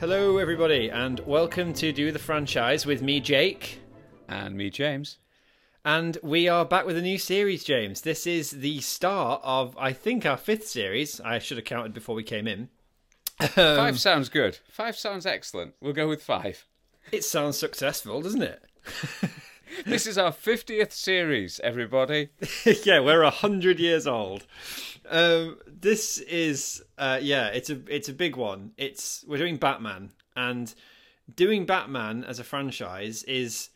[0.00, 3.80] Hello, everybody, and welcome to Do the Franchise with me, Jake.
[4.28, 5.18] And me, James.
[5.84, 8.02] And we are back with a new series, James.
[8.02, 11.20] This is the start of, I think, our fifth series.
[11.20, 12.68] I should have counted before we came in.
[13.40, 14.58] Um, five sounds good.
[14.70, 15.74] Five sounds excellent.
[15.80, 16.64] We'll go with five.
[17.10, 18.62] It sounds successful, doesn't it?
[19.86, 22.30] this is our 50th series, everybody.
[22.84, 24.46] yeah, we're a hundred years old.
[25.08, 28.72] Um, this is, uh, yeah, it's a it's a big one.
[28.76, 30.72] It's we're doing Batman, and
[31.34, 33.70] doing Batman as a franchise is,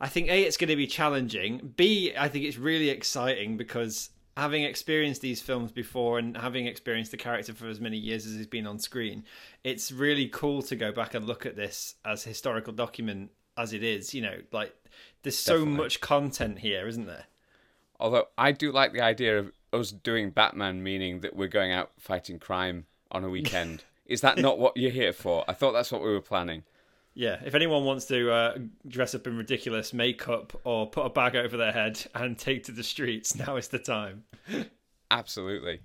[0.00, 1.74] I think, a it's going to be challenging.
[1.76, 7.12] B I think it's really exciting because having experienced these films before and having experienced
[7.12, 9.24] the character for as many years as he's been on screen,
[9.62, 13.82] it's really cool to go back and look at this as historical document as it
[13.82, 14.14] is.
[14.14, 14.74] You know, like
[15.22, 15.76] there's so Definitely.
[15.76, 17.24] much content here, isn't there?
[17.98, 21.92] Although I do like the idea of us doing Batman, meaning that we're going out
[21.98, 23.84] fighting crime on a weekend.
[24.06, 25.44] is that not what you're here for?
[25.48, 26.64] I thought that's what we were planning.
[27.14, 31.36] Yeah, if anyone wants to uh, dress up in ridiculous makeup or put a bag
[31.36, 34.24] over their head and take to the streets, now is the time.
[35.10, 35.80] Absolutely.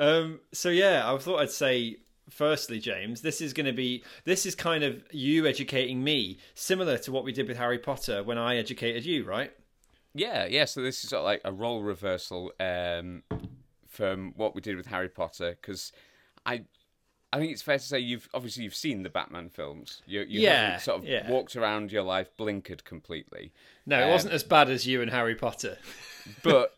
[0.00, 1.98] Um, so yeah, I thought I'd say
[2.30, 6.98] firstly, James, this is going to be this is kind of you educating me, similar
[6.98, 9.52] to what we did with Harry Potter when I educated you, right?
[10.14, 10.64] Yeah, yeah.
[10.64, 13.22] So this is sort of like a role reversal um,
[13.88, 15.92] from what we did with Harry Potter, because
[16.46, 16.64] I,
[17.32, 20.02] I think it's fair to say you've obviously you've seen the Batman films.
[20.06, 21.30] You, you Yeah, haven't sort of yeah.
[21.30, 23.52] walked around your life blinkered completely,
[23.86, 25.78] No, it Um, wasn't as bad as you and Harry Potter.
[26.42, 26.74] but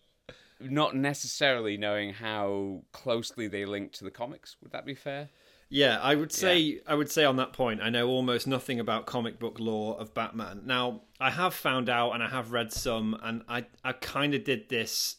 [0.59, 4.57] not necessarily knowing how closely they link to the comics.
[4.63, 5.31] Would that be fair?
[5.73, 9.07] Yeah, I would say I would say on that point, I know almost nothing about
[9.07, 10.63] comic book lore of Batman.
[10.67, 14.43] Now, I have found out and I have read some, and I I kind of
[14.43, 15.17] did this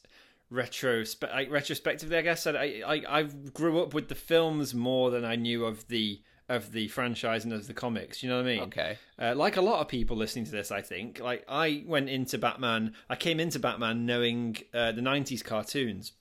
[0.52, 2.18] retrospe- like, retrospectively.
[2.18, 5.88] I guess I, I I grew up with the films more than I knew of
[5.88, 8.22] the of the franchise and of the comics.
[8.22, 8.62] You know what I mean?
[8.64, 8.98] Okay.
[9.18, 11.22] Uh, like a lot of people listening to this, I think.
[11.22, 12.94] Like I went into Batman.
[13.10, 16.12] I came into Batman knowing uh, the '90s cartoons,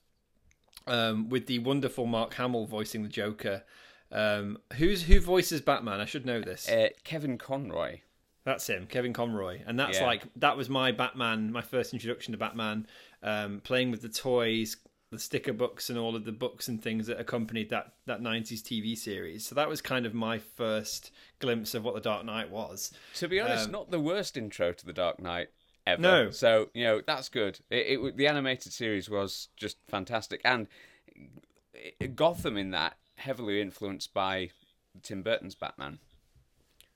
[0.86, 3.64] um, with the wonderful Mark Hamill voicing the Joker.
[4.12, 6.00] Um, who's who voices Batman?
[6.00, 6.68] I should know this.
[6.68, 8.00] Uh, Kevin Conroy.
[8.44, 10.06] That's him, Kevin Conroy, and that's Yeah.
[10.06, 12.86] like that was my Batman, my first introduction to Batman.
[13.22, 14.78] Um, playing with the toys,
[15.10, 18.62] the sticker books, and all of the books and things that accompanied that that '90s
[18.62, 19.46] TV series.
[19.46, 22.92] So that was kind of my first glimpse of what the Dark Knight was.
[23.16, 25.50] To be honest, Um, not the worst intro to the Dark Knight
[25.86, 26.00] ever.
[26.00, 26.30] No.
[26.30, 27.60] So you know that's good.
[27.68, 30.66] It, it the animated series was just fantastic, and
[31.74, 34.50] it- Gotham in that heavily influenced by
[35.02, 35.98] Tim Burton's Batman.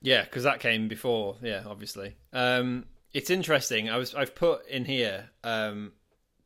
[0.01, 1.37] Yeah, because that came before.
[1.41, 2.15] Yeah, obviously.
[2.33, 3.89] Um, it's interesting.
[3.89, 5.29] I was I've put in here.
[5.43, 5.93] Um,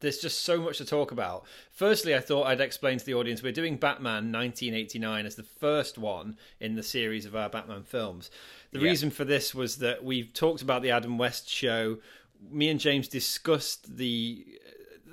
[0.02, 1.44] there's just so much to talk about.
[1.72, 5.98] Firstly, I thought I'd explain to the audience we're doing Batman 1989 as the first
[5.98, 8.32] one in the series of our Batman films.
[8.72, 8.86] The Yeah.
[8.86, 11.98] reason for this was that we've talked about the Adam West show.
[12.50, 14.46] Me and James discussed the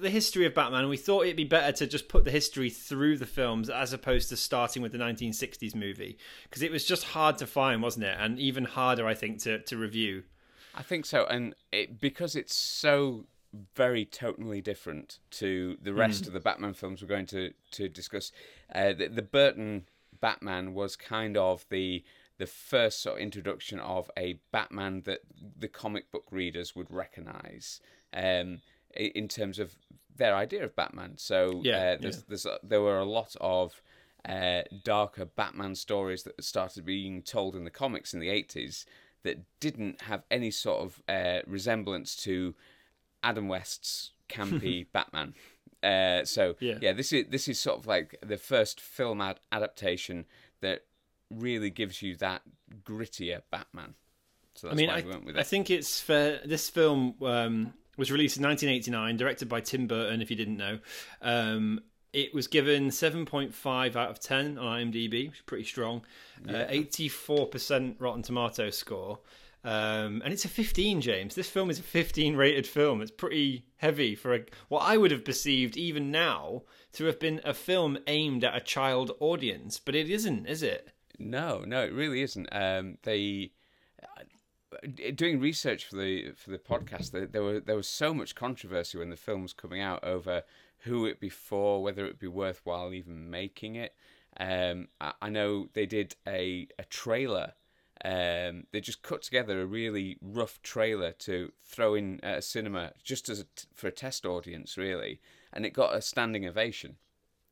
[0.00, 2.70] the history of Batman, and we thought it'd be better to just put the history
[2.70, 7.04] through the films as opposed to starting with the 1960s movie because it was just
[7.04, 8.16] hard to find, wasn't it?
[8.18, 10.24] And even harder, I think, to to review.
[10.74, 13.26] I think so, and it because it's so
[13.74, 18.32] very totally different to the rest of the Batman films we're going to to discuss.
[18.74, 19.86] Uh, the, the Burton
[20.20, 22.04] Batman was kind of the
[22.38, 25.20] the first sort of introduction of a Batman that
[25.58, 27.80] the comic book readers would recognize
[28.12, 28.60] um,
[28.94, 29.74] in terms of
[30.16, 31.14] their idea of Batman.
[31.16, 32.22] So Yeah, uh, there's, yeah.
[32.28, 33.82] there's a, there were a lot of
[34.28, 38.84] uh, darker Batman stories that started being told in the comics in the 80s
[39.22, 42.54] that didn't have any sort of uh, resemblance to
[43.22, 45.34] Adam West's campy Batman.
[45.82, 46.78] Uh, so Yeah.
[46.80, 46.92] yeah.
[46.92, 50.24] this is this is sort of like the first film ad- adaptation
[50.60, 50.84] that
[51.30, 52.42] really gives you that
[52.82, 53.94] grittier Batman.
[54.54, 56.40] So I mean, why I, we went with I think it's fair.
[56.44, 60.20] This film um, was released in 1989, directed by Tim Burton.
[60.20, 60.78] If you didn't know,
[61.22, 61.80] um,
[62.12, 66.02] it was given 7.5 out of 10 on IMDb, which is pretty strong.
[66.48, 69.18] Uh, 84% Rotten Tomato score.
[69.64, 71.34] Um, and it's a 15, James.
[71.34, 73.02] This film is a 15 rated film.
[73.02, 76.62] It's pretty heavy for a, what I would have perceived even now
[76.92, 80.92] to have been a film aimed at a child audience, but it isn't, is it?
[81.18, 82.48] No, no, it really isn't.
[82.52, 83.50] Um, they
[84.02, 84.22] uh,
[85.14, 87.10] doing research for the for the podcast.
[87.10, 90.42] There, there were there was so much controversy when the film was coming out over
[90.80, 93.94] who it be for, whether it would be worthwhile even making it.
[94.38, 97.54] Um, I, I know they did a a trailer
[98.04, 102.92] um, they just cut together a really rough trailer to throw in at a cinema
[103.02, 105.20] just as a t- for a test audience, really,
[105.52, 106.96] and it got a standing ovation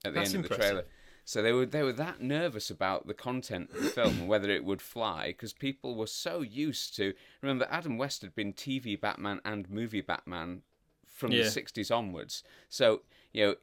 [0.04, 0.84] at the That's end of the trailer.
[1.24, 4.50] So they were they were that nervous about the content of the film and whether
[4.50, 7.14] it would fly because people were so used to.
[7.40, 10.62] Remember, Adam West had been TV Batman and movie Batman
[11.06, 11.44] from Yeah.
[11.44, 12.42] the '60s onwards.
[12.68, 13.54] So you know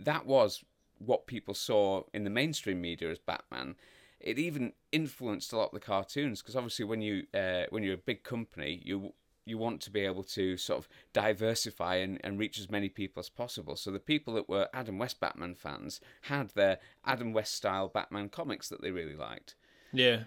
[0.00, 0.64] that was
[0.98, 3.76] what people saw in the mainstream media as Batman.
[4.20, 7.94] It even influenced a lot of the cartoons because obviously when you uh, when you're
[7.94, 9.12] a big company, you
[9.46, 13.20] you want to be able to sort of diversify and, and reach as many people
[13.20, 13.76] as possible.
[13.76, 18.28] So the people that were Adam West Batman fans had their Adam West style Batman
[18.28, 19.54] comics that they really liked.
[19.92, 20.24] Yeah,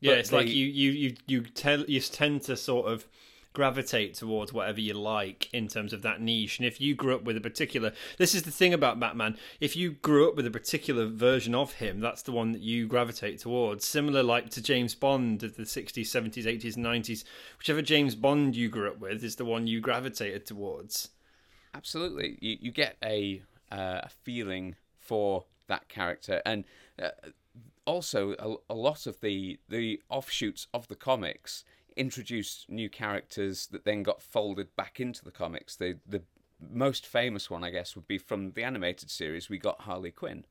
[0.00, 0.12] yeah.
[0.12, 3.06] But it's like you you you you tell you tend to sort of
[3.56, 6.58] gravitate towards whatever you like in terms of that niche.
[6.58, 9.38] And if you grew up with a particular, this is the thing about Batman.
[9.60, 12.86] If you grew up with a particular version of him, that's the one that you
[12.86, 13.86] gravitate towards.
[13.86, 17.24] Similar, like to James Bond of the sixties, seventies, eighties, nineties.
[17.56, 21.08] Whichever James Bond you grew up with is the one you gravitated towards.
[21.72, 23.40] Absolutely, you you get a
[23.72, 26.64] uh, a feeling for that character, and
[27.02, 27.08] uh,
[27.86, 31.64] also a, a lot of the the offshoots of the comics
[31.96, 35.76] introduced new characters that then got folded back into the comics.
[35.76, 36.22] The the
[36.60, 39.48] most famous one, I guess, would be from the animated series.
[39.50, 40.44] We got Harley Quinn.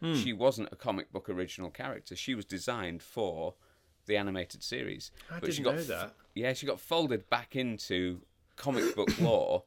[0.00, 0.14] Hmm.
[0.14, 2.16] She wasn't a comic book original character.
[2.16, 3.54] She was designed for
[4.06, 5.10] the animated series.
[5.30, 6.14] I but she didn't got know that.
[6.34, 8.22] yeah, she got folded back into
[8.56, 9.64] comic book lore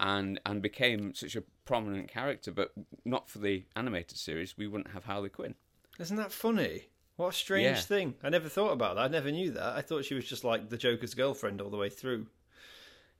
[0.00, 2.72] and and became such a prominent character, but
[3.04, 4.56] not for the animated series.
[4.56, 5.54] We wouldn't have Harley Quinn.
[5.98, 6.86] Isn't that funny?
[7.16, 7.80] What a strange Yeah.
[7.80, 8.14] thing.
[8.22, 9.02] I never thought about that.
[9.02, 9.76] I never knew that.
[9.76, 12.26] I thought she was just like the Joker's girlfriend all the way through.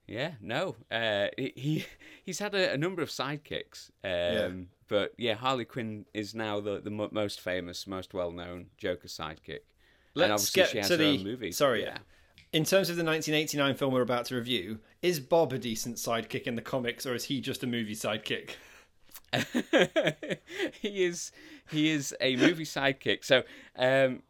[0.06, 1.86] Yeah, no, uh, he he-
[2.24, 6.80] he's had a, a number of sidekicks, um, but yeah, Harley Quinn is now the
[6.80, 9.60] the most famous, most well known Joker sidekick.
[10.14, 11.52] Let's and obviously get she has to her the own movie.
[11.52, 11.98] Sorry, yeah.
[12.52, 16.42] In terms of the 1989 film we're about to review, is Bob a decent sidekick
[16.42, 18.50] in the comics, or is he just a movie sidekick?
[20.80, 21.32] he is
[21.70, 23.24] he is a movie sidekick.
[23.24, 23.42] So,
[23.76, 24.22] um,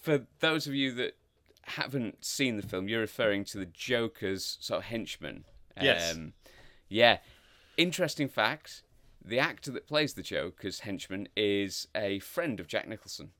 [0.00, 1.16] for those of you that
[1.62, 5.44] haven't seen the film, you're referring to the Joker's sort of henchman.
[5.80, 6.14] Yes.
[6.14, 6.32] Um,
[6.88, 7.18] yeah.
[7.76, 8.82] Interesting fact:
[9.24, 13.30] the actor that plays the Joker's henchman is a friend of Jack Nicholson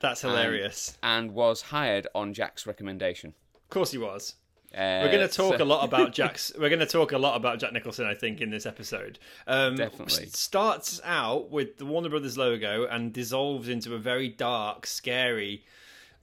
[0.00, 0.98] That's hilarious.
[1.02, 3.34] and was hired on Jack's recommendation.
[3.54, 4.34] of course, he was.
[4.74, 6.52] Uh, We're going to talk so- a lot about Jack's.
[6.58, 9.18] We're going to talk a lot about Jack Nicholson, I think, in this episode.
[9.46, 10.26] Um, Definitely.
[10.26, 15.64] starts out with the Warner Brothers logo and dissolves into a very dark, scary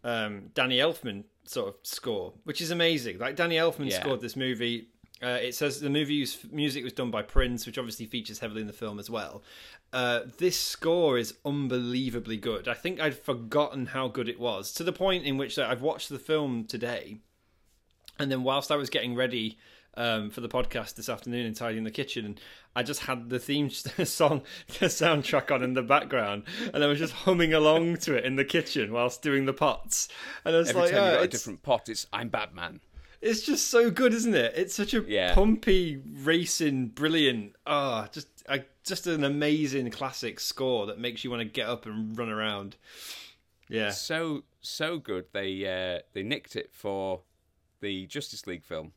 [0.03, 3.17] um, Danny Elfman sort of score, which is amazing.
[3.17, 3.99] Like Danny Elfman Yeah.
[4.01, 4.89] scored this movie.
[5.23, 8.67] Uh, it says the movie's music was done by Prince, which obviously features heavily in
[8.67, 9.41] the film as well.
[9.93, 12.67] Uh, this score is unbelievably good.
[12.67, 16.09] I think I'd forgotten how good it was to the point in which I've watched
[16.09, 17.19] the film today
[18.19, 19.57] and then whilst I was getting ready
[19.97, 22.41] um, for the podcast this afternoon and tidying the kitchen, and
[22.75, 24.41] I just had the theme song,
[24.79, 28.35] the soundtrack on in the background, and I was just humming along to it in
[28.35, 30.07] the kitchen whilst doing the pots.
[30.43, 32.81] And I was Every like, time "Oh, you got a different pot, it's I'm Batman.
[33.21, 34.53] it's just so good, isn't it?
[34.57, 35.33] It's such a Yeah.
[35.33, 37.55] pumpy, racing, brilliant.
[37.65, 41.85] Ah, just a, just an amazing classic score that makes you want to get up
[41.85, 42.75] and run around.
[43.69, 47.21] Yeah, so so good they uh, they nicked it for
[47.85, 48.91] the Justice League film.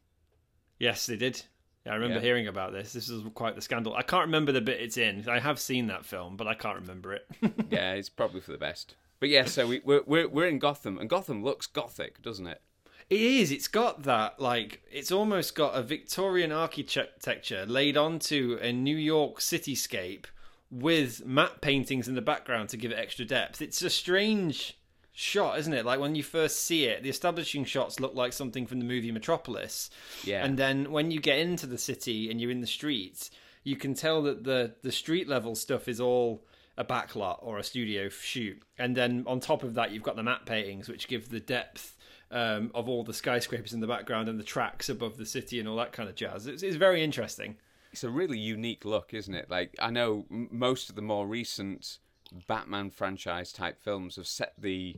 [0.78, 1.42] Yes, they did.
[1.84, 2.22] Yeah, I remember Yeah.
[2.22, 2.92] hearing about this.
[2.92, 3.94] This was quite the scandal.
[3.94, 5.28] I can't remember the bit it's in.
[5.28, 7.26] I have seen that film, but I can't remember it.
[7.70, 8.94] yeah, it's probably for the best.
[9.20, 12.62] But yeah, so we, we're we're we're in Gotham, and Gotham looks gothic, doesn't it?
[13.10, 13.50] it is.
[13.50, 19.40] It's got that like it's almost got a Victorian architecture laid onto a New York
[19.40, 20.26] cityscape
[20.70, 23.60] with matte paintings in the background to give it extra depth.
[23.62, 24.77] It's a strange
[25.18, 25.84] shot, isn't it?
[25.84, 29.10] Like when you first see it, the establishing shots look like something from the movie
[29.10, 29.90] Metropolis.
[30.22, 30.44] Yeah.
[30.44, 33.32] And then when you get into the city and you're in the streets,
[33.64, 36.46] you can tell that the the street level stuff is all
[36.76, 38.62] a backlot or a studio shoot.
[38.78, 41.96] And then on top of that, you've got the matte paintings, which give the depth
[42.30, 45.68] um, of all the skyscrapers in the background and the tracks above the city and
[45.68, 46.46] all that kind of jazz.
[46.46, 47.56] It's, it's very interesting.
[47.90, 49.50] It's a really unique look, isn't it?
[49.50, 51.98] Like I know m- most of the more recent
[52.46, 54.96] Batman franchise type films have set the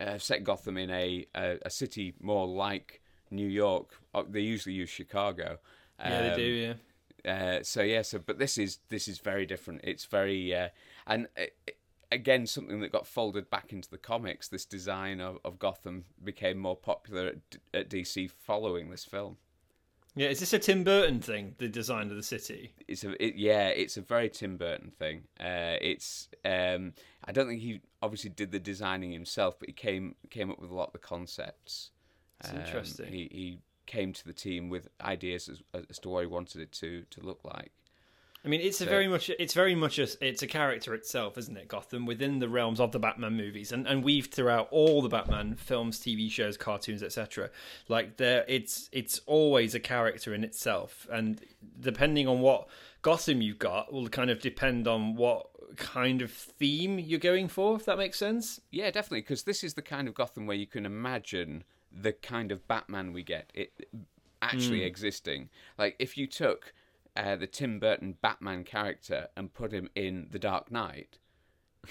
[0.00, 4.00] uh, set Gotham in a, a a city more like New York.
[4.14, 5.58] Uh, They usually use Chicago.
[6.00, 6.42] Yeah, they Um, do.
[6.42, 6.74] Yeah.
[7.24, 9.80] Uh, so yeah, so but this is this is very different.
[9.84, 10.68] It's very uh,
[11.06, 11.44] and uh,
[12.10, 14.48] again something that got folded back into the comics.
[14.48, 19.36] This design of, of Gotham became more popular at, D- at DC following this film.
[20.14, 21.54] Yeah, is this a Tim Burton thing?
[21.58, 22.74] The design of the city.
[22.86, 25.22] It's a it, yeah, it's a very Tim Burton thing.
[25.40, 26.92] Uh, it's um,
[27.24, 30.70] I don't think he obviously did the designing himself, but he came came up with
[30.70, 31.90] a lot of the concepts.
[32.40, 33.06] It's Um, interesting.
[33.06, 36.72] He he came to the team with ideas as, as to what he wanted it
[36.72, 37.72] to to look like.
[38.44, 41.56] I mean, it's a very much it's very much a it's a character itself, isn't
[41.56, 41.68] it?
[41.68, 45.54] Gotham within the realms of the Batman movies, and and weaved throughout all the Batman
[45.54, 47.50] films, TV shows, cartoons, etc.
[47.88, 51.40] Like there, it's it's always a character in itself, and
[51.78, 52.66] depending on what
[53.02, 55.46] Gotham you've got, will kind of depend on what
[55.76, 57.76] kind of theme you're going for.
[57.76, 58.60] If that makes sense.
[58.72, 62.50] Yeah, definitely, because this is the kind of Gotham where you can imagine the kind
[62.50, 63.72] of Batman we get it
[64.40, 64.86] actually hmm.
[64.86, 65.48] existing.
[65.78, 66.72] Like if you took
[67.16, 71.18] uh, the Tim Burton Batman character and put him in The Dark Knight,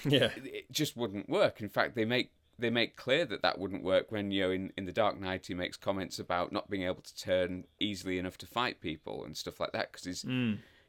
[0.04, 0.30] Yeah.
[0.36, 1.60] it just wouldn't work.
[1.60, 4.72] In fact, they make they make clear that that wouldn't work when you know in,
[4.76, 8.38] in the Dark Knight he makes comments about not being able to turn easily enough
[8.38, 10.24] to fight people and stuff like that because his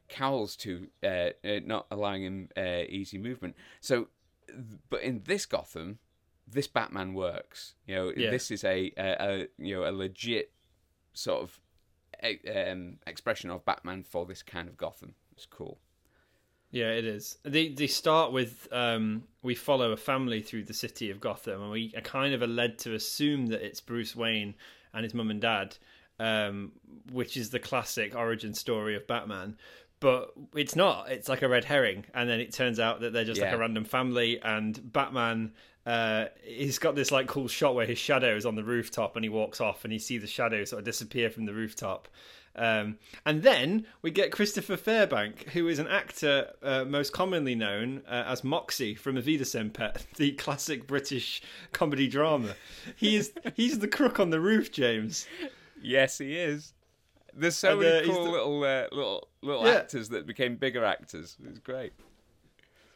[0.08, 3.56] cowls to uh, uh, not allowing him uh, easy movement.
[3.80, 4.08] So,
[4.90, 5.98] but in this Gotham,
[6.46, 7.74] this Batman works.
[7.86, 8.30] You know, Yeah.
[8.30, 10.52] this is a, a, a you know a legit
[11.14, 11.60] sort of
[12.22, 15.14] um, expression of Batman for this kind of Gotham.
[15.32, 15.78] It's cool.
[16.70, 17.38] Yeah, it is.
[17.44, 21.70] They they start with um, we follow a family through the city of Gotham, and
[21.70, 24.54] we are kind of are led to assume that it's Bruce Wayne
[24.92, 25.76] and his mum and dad,
[26.18, 26.72] um,
[27.12, 29.56] which is the classic origin story of Batman.
[30.04, 31.10] But it's not.
[31.10, 33.58] It's like a red herring, and then it turns out that they're just like a
[33.58, 35.54] random family, and Batman.
[35.86, 39.24] Uh, he's got this like cool shot where his shadow is on the rooftop, and
[39.24, 42.08] he walks off, and you see the shadow sort of disappear from the rooftop.
[42.54, 48.02] Um, and then we get Christopher Fairbank, who is an actor uh, most commonly known
[48.06, 51.40] uh, as Moxey from Auf Wiedersehen, Pet, the classic British
[51.72, 52.56] comedy drama.
[52.94, 55.26] He is he's the crook on the roof, James.
[55.80, 56.74] Yes, he is.
[57.36, 59.74] There's so And, many uh, cool the- little uh, little little Yeah.
[59.74, 61.36] actors that became bigger actors.
[61.48, 61.92] It's great.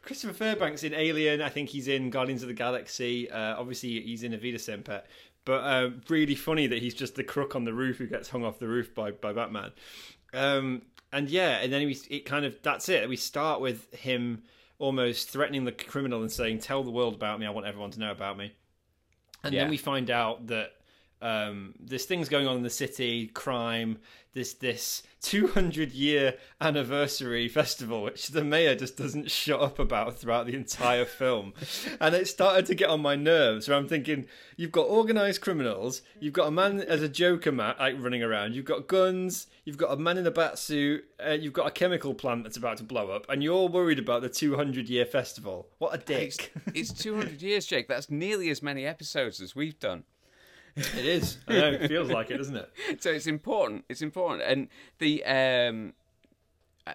[0.01, 1.41] Christopher Fairbank's in Alien.
[1.41, 3.29] I think he's in Guardians of the Galaxy.
[3.29, 5.07] Uh, obviously, he's in Auf Wiedersehen, Pet.
[5.45, 8.43] But uh, really funny that he's just the crook on the roof who gets hung
[8.45, 9.71] off the roof by, by Batman.
[10.33, 13.09] Um, and yeah, and then we it kind of that's it.
[13.09, 14.43] We start with him
[14.77, 17.45] almost threatening the criminal and saying, "Tell the world about me.
[17.45, 18.53] I want everyone to know about me."
[19.43, 19.61] And Yeah.
[19.61, 20.73] then we find out that
[21.21, 23.99] um, there's things going on in the city, crime,
[24.33, 30.45] this this 200 year anniversary festival, which the mayor just doesn't shut up about throughout
[30.45, 31.53] the entire film,
[31.99, 33.67] and it started to get on my nerves.
[33.67, 37.75] Where I'm thinking, you've got organized criminals, you've got a man as a Joker man
[37.79, 41.31] like running around, you've got guns, you've got a man in a bat suit, uh,
[41.31, 44.29] you've got a chemical plant that's about to blow up, and you're worried about the
[44.29, 45.67] 200 year festival.
[45.79, 46.53] What a dick!
[46.73, 47.87] It's 200 years, Jake.
[47.87, 50.03] That's nearly as many episodes as we've done.
[50.79, 51.37] It is.
[51.47, 51.71] I know.
[51.71, 52.71] It feels like it, doesn't it?
[53.01, 53.85] So it's important.
[53.89, 54.43] It's important.
[54.43, 54.67] And
[54.99, 55.93] the um,
[56.87, 56.93] uh,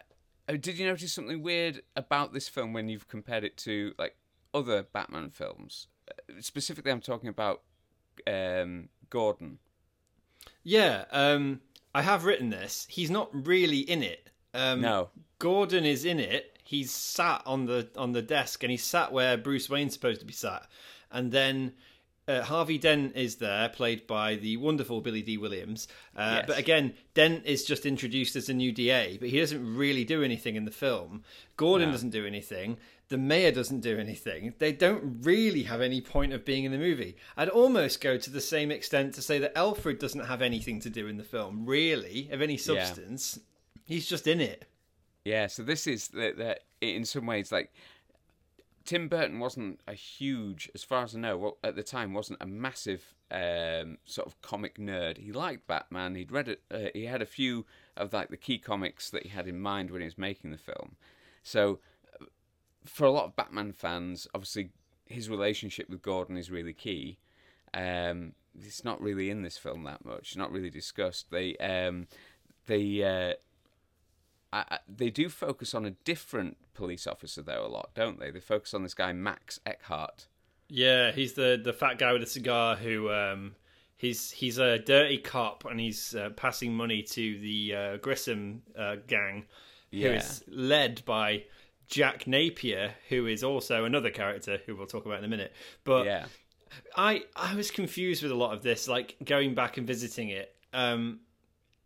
[0.48, 4.16] uh, did you notice something weird about this film when you've compared it to like
[4.52, 5.86] other Batman films?
[6.08, 7.62] Uh, specifically, I'm talking about
[8.26, 9.58] um, Gordon.
[10.62, 11.60] Yeah, um,
[11.94, 12.86] I have written this.
[12.90, 14.30] He's not really in it.
[14.52, 15.10] Um, No.
[15.38, 16.58] Gordon is in it.
[16.64, 20.26] He's sat on the on the desk, and he's sat where Bruce Wayne's supposed to
[20.26, 20.66] be sat.
[21.10, 21.74] And then
[22.26, 25.88] uh, Harvey Dent is there, played by the wonderful Billy Dee Williams.
[26.16, 26.44] Uh, Yes.
[26.46, 30.22] But again, Dent is just introduced as a new DA, but he doesn't really do
[30.22, 31.22] anything in the film.
[31.56, 31.92] Gordon No.
[31.92, 32.78] doesn't do anything.
[33.08, 34.54] The mayor doesn't do anything.
[34.58, 37.16] They don't really have any point of being in the movie.
[37.36, 40.90] I'd almost go to the same extent to say that Alfred doesn't have anything to
[40.90, 43.38] do in the film, really, of any substance.
[43.84, 44.64] He's just in it.
[45.26, 47.72] Yeah, so this is that in some ways like
[48.84, 52.42] Tim Burton wasn't a huge, as far as I know, well, at the time wasn't
[52.42, 55.18] a massive um, sort of comic nerd.
[55.18, 56.14] He liked Batman.
[56.14, 56.62] He'd read it.
[56.70, 57.64] Uh, he had a few
[57.96, 60.58] of like the key comics that he had in mind when he was making the
[60.58, 60.96] film.
[61.42, 61.80] So
[62.20, 62.26] uh,
[62.84, 64.70] for a lot of Batman fans, obviously
[65.06, 67.18] his relationship with Gordon is really key.
[67.72, 70.36] Um, it's not really in this film that much.
[70.36, 71.30] Not really discussed.
[71.30, 72.06] They um,
[72.66, 73.34] they uh,
[74.54, 78.30] I, I- they do focus on a different police officer though a lot, don't they?
[78.30, 80.26] They focus on this guy Max Eckhart.
[80.68, 83.54] Yeah, he's the the fat guy with a cigar who um
[83.96, 88.96] he's he's a dirty cop and he's uh, passing money to the uh, Grissom uh,
[89.06, 89.44] gang,
[89.90, 90.12] who Yeah.
[90.18, 91.44] is led by
[91.86, 95.52] Jack Napier, who is also another character who we'll talk about in a minute.
[95.84, 96.26] But yeah,
[96.96, 100.54] I I was confused with a lot of this, like going back and visiting it.
[100.72, 101.20] Um,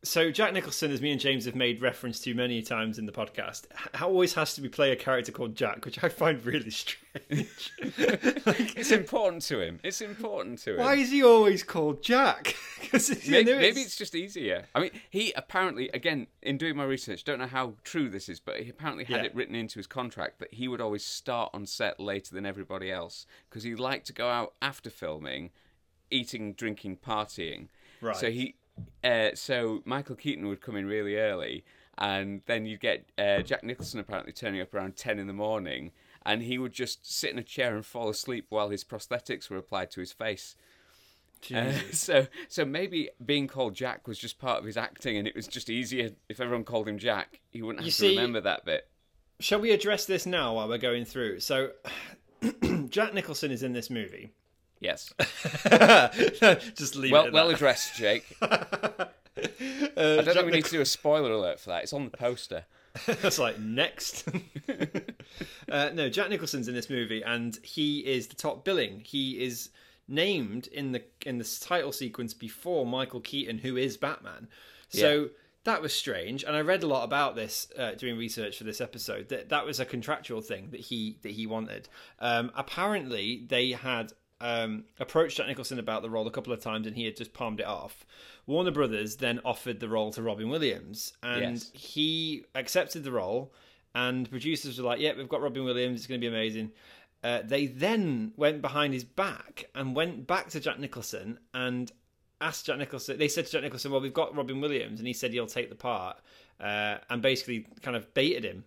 [0.04, 3.12] so Jack Nicholson, as me and James have made reference to many times in the
[3.12, 3.64] podcast,
[4.00, 7.72] always has to be play a character called Jack, which I find really strange.
[8.46, 9.80] like, It's important to him.
[9.82, 10.78] It's important to him.
[10.80, 12.54] why is he always called Jack?
[13.28, 14.64] Maybe, know, maybe it's just easier.
[14.74, 18.40] I mean, he apparently, again, in doing my research, don't know how true this is,
[18.40, 19.24] but he apparently had Yeah.
[19.26, 22.90] it written into his contract that he would always start on set later than everybody
[22.90, 25.50] else because he liked to go out after filming,
[26.10, 27.68] eating, drinking, partying.
[28.00, 28.16] Right.
[28.16, 28.54] So he,
[29.04, 31.64] uh, so Michael Keaton would come in really early,
[31.96, 35.92] and then you'd get uh, Jack Nicholson apparently turning up around ten in the morning,
[36.24, 39.56] and he would just sit in a chair and fall asleep while his prosthetics were
[39.56, 40.56] applied to his face.
[41.54, 45.34] Uh, so, so maybe being called Jack was just part of his acting, and it
[45.36, 47.40] was just easier if everyone called him Jack.
[47.50, 48.88] He wouldn't have You to see- remember that bit.
[49.40, 51.38] Shall we address this now while we're going through?
[51.38, 51.70] So,
[52.88, 54.32] Jack Nicholson is in this movie.
[54.80, 55.12] Yes.
[56.76, 57.54] Just leave it Well, at well that.
[57.54, 58.24] addressed, Jake.
[59.96, 61.84] Uh, I don't Jack think we need to do a spoiler alert for that.
[61.84, 62.64] It's on the poster.
[63.06, 64.26] That's like next.
[65.70, 69.00] uh, no, Jack Nicholson's in this movie, and he is the top billing.
[69.04, 69.70] He is
[70.08, 74.48] named in the in the title sequence before Michael Keaton, who is Batman.
[74.88, 75.28] So
[75.64, 78.80] that was strange, and I read a lot about this uh, doing research for this
[78.80, 79.28] episode.
[79.28, 81.88] That that was a contractual thing that he that he wanted.
[82.18, 86.86] Um, apparently, they had um, approached Jack Nicholson about the role a couple of times,
[86.86, 88.04] and he had just palmed it off.
[88.46, 91.70] Warner Brothers then offered the role to Robin Williams, and Yes.
[91.74, 93.52] he accepted the role.
[93.94, 95.98] And producers were like, "Yeah, we've got Robin Williams.
[96.00, 96.72] It's going to be amazing."
[97.24, 101.90] Uh, they then went behind his back and went back to Jack Nicholson and
[102.40, 103.18] asked Jack Nicholson.
[103.18, 105.68] They said to Jack Nicholson, "Well, we've got Robin Williams," and he said he'll take
[105.68, 106.18] the part,
[106.60, 108.64] uh, and basically kind of baited him.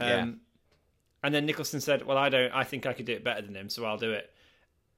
[0.00, 0.30] Um, Yeah.
[1.22, 2.50] And then Nicholson said, "Well, I don't.
[2.52, 4.33] I think I could do it better than him, so I'll do it."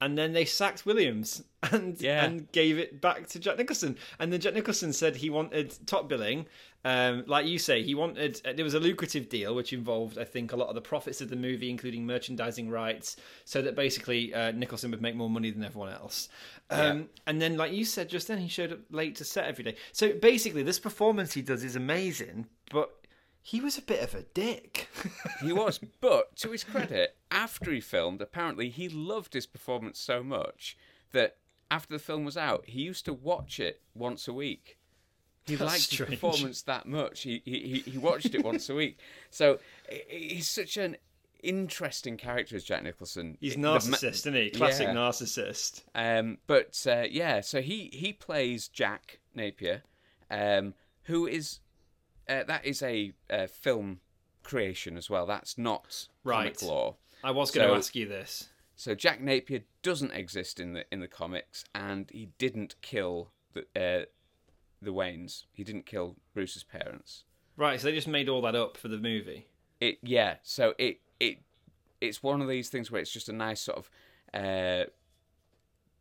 [0.01, 2.25] And then they sacked Williams and Yeah.
[2.25, 3.97] and gave it back to Jack Nicholson.
[4.19, 6.47] And then Jack Nicholson said he wanted top billing,
[6.85, 8.41] um, like you say, he wanted.
[8.45, 11.21] Uh, there was a lucrative deal which involved, I think, a lot of the profits
[11.21, 15.51] of the movie, including merchandising rights, so that basically uh, Nicholson would make more money
[15.51, 16.29] than everyone else.
[16.71, 19.65] Um, And then, like you said just then, he showed up late to set every
[19.65, 19.77] day.
[19.93, 22.91] So basically, this performance he does is amazing, but
[23.49, 24.89] he was a bit of a dick.
[25.43, 30.23] He was, but to his credit, after he filmed, apparently he loved his performance so
[30.23, 30.77] much
[31.13, 31.37] that
[31.71, 34.79] after the film was out, he used to watch it once a week.
[35.47, 36.11] He That's liked strange.
[36.11, 37.23] his performance that much.
[37.23, 38.99] He, he he- he watched it once a week.
[39.31, 39.59] So
[40.09, 40.97] he's such an
[41.43, 43.37] interesting character as Jack Nicholson.
[43.41, 44.51] He's The ma- narcissist, isn't he?
[44.51, 44.95] Classic Yeah.
[44.95, 45.83] narcissist.
[45.95, 49.83] Um, but uh, yeah, so he he plays Jack Napier,
[50.31, 51.61] um, who is
[52.29, 54.01] uh, that is a, uh film
[54.43, 55.27] creation as well.
[55.27, 56.57] That's not Right.
[56.57, 56.97] comic lore.
[57.25, 58.49] I was going to So- ask you this.
[58.79, 63.63] So Jack Napier doesn't exist in the in the comics, and he didn't kill the
[63.75, 64.05] uh,
[64.83, 65.45] the Waynes.
[65.53, 67.25] He didn't kill Bruce's parents.
[67.57, 69.47] Right, so they just made all that up for the movie.
[69.81, 70.37] It yeah.
[70.43, 71.39] So it it
[72.03, 73.91] it's one of these things where it's just a nice sort of
[74.35, 74.85] uh,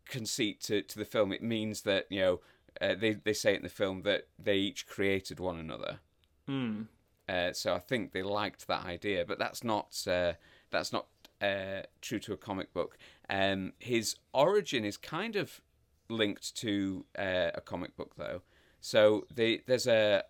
[0.05, 1.31] conceit to to the film.
[1.31, 2.41] It means that you know
[2.81, 5.99] uh, they they say in the film that they each created one another.
[6.47, 6.83] Hmm.
[7.27, 10.33] Uh, so I think they liked that idea, but that's not uh,
[10.71, 11.07] that's not
[11.41, 12.97] uh, true to a comic book.
[13.29, 15.61] Um, his origin is kind of
[16.07, 18.41] linked to uh, a comic book, though.
[18.79, 20.23] So the, there's a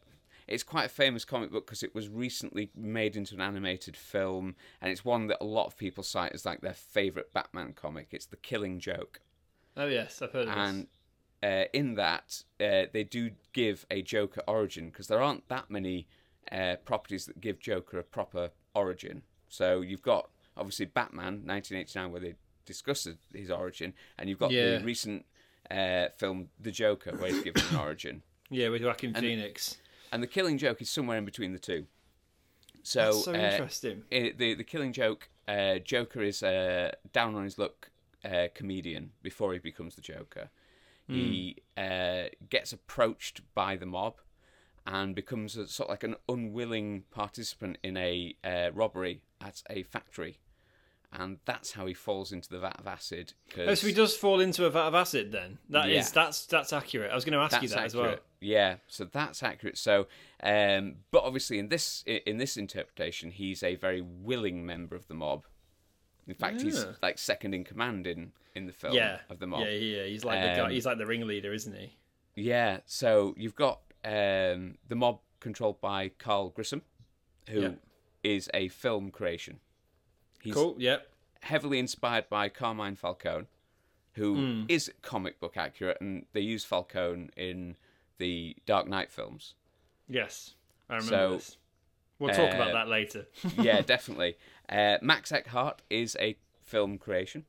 [0.47, 4.55] it's quite a famous comic book because it was recently made into an animated film,
[4.81, 8.09] and it's one that a lot of people cite as like their favorite Batman comic.
[8.11, 9.19] It's The Killing Joke,
[9.77, 10.87] Oh yes, I've heard of and
[11.45, 16.07] uh, in that uh, they do give a Joker origin because there aren't that many
[16.51, 19.21] uh, properties that give Joker a proper origin.
[19.49, 24.77] So you've got obviously Batman 1989 where they discussed his origin, and you've got Yeah.
[24.79, 25.25] the recent
[25.69, 28.21] uh, film The Joker where he's given an origin.
[28.49, 29.77] Yeah, with Joaquin Phoenix.
[30.11, 31.85] and the Killing Joke is somewhere in between the two.
[32.83, 34.03] So, That's so uh, interesting.
[34.11, 37.89] it, the the Killing Joke, uh, Joker is a down on his luck
[38.23, 40.49] uh, comedian before he becomes the Joker.
[41.07, 44.21] He uh, gets approached by the mob
[44.87, 49.83] and becomes a, sort of like an unwilling participant in a uh, robbery at a
[49.83, 50.39] factory,
[51.13, 53.33] and that's how he falls into the vat of acid.
[53.49, 55.59] 'cause Oh, so he does fall into a vat of acid then.
[55.69, 56.11] That is Yeah.
[56.13, 57.11] that's that's accurate.
[57.11, 57.85] I was going to ask you that accurate.
[57.85, 58.17] as well.
[58.41, 59.77] Yeah, so that's accurate.
[59.77, 60.07] So,
[60.43, 65.13] um, but obviously in this in this interpretation, he's a very willing member of the
[65.15, 65.45] mob.
[66.27, 69.61] In fact, he's like second in command in in the film Yeah, of the mob.
[69.61, 71.95] Yeah, yeah, he's like the guy, Um, he's like the ringleader, isn't he?
[72.35, 76.81] Yeah, so you've got um, the mob controlled by Carl Grissom,
[77.49, 77.77] who
[78.23, 78.59] is Yeah.
[78.61, 79.59] a film creation.
[80.41, 80.75] He's Cool.
[80.79, 81.07] Yep.
[81.41, 83.47] heavily inspired by Carmine Falcone,
[84.13, 84.65] who Hmm.
[84.67, 87.77] is comic book accurate, and they use Falcone in
[88.17, 89.53] the Dark Knight films.
[90.07, 90.55] Yes,
[90.89, 91.57] I remember So, this.
[92.17, 93.27] We'll talk uh, about that later.
[93.57, 94.37] yeah, definitely.
[94.69, 97.45] Uh, Max Eckhart is a film creation.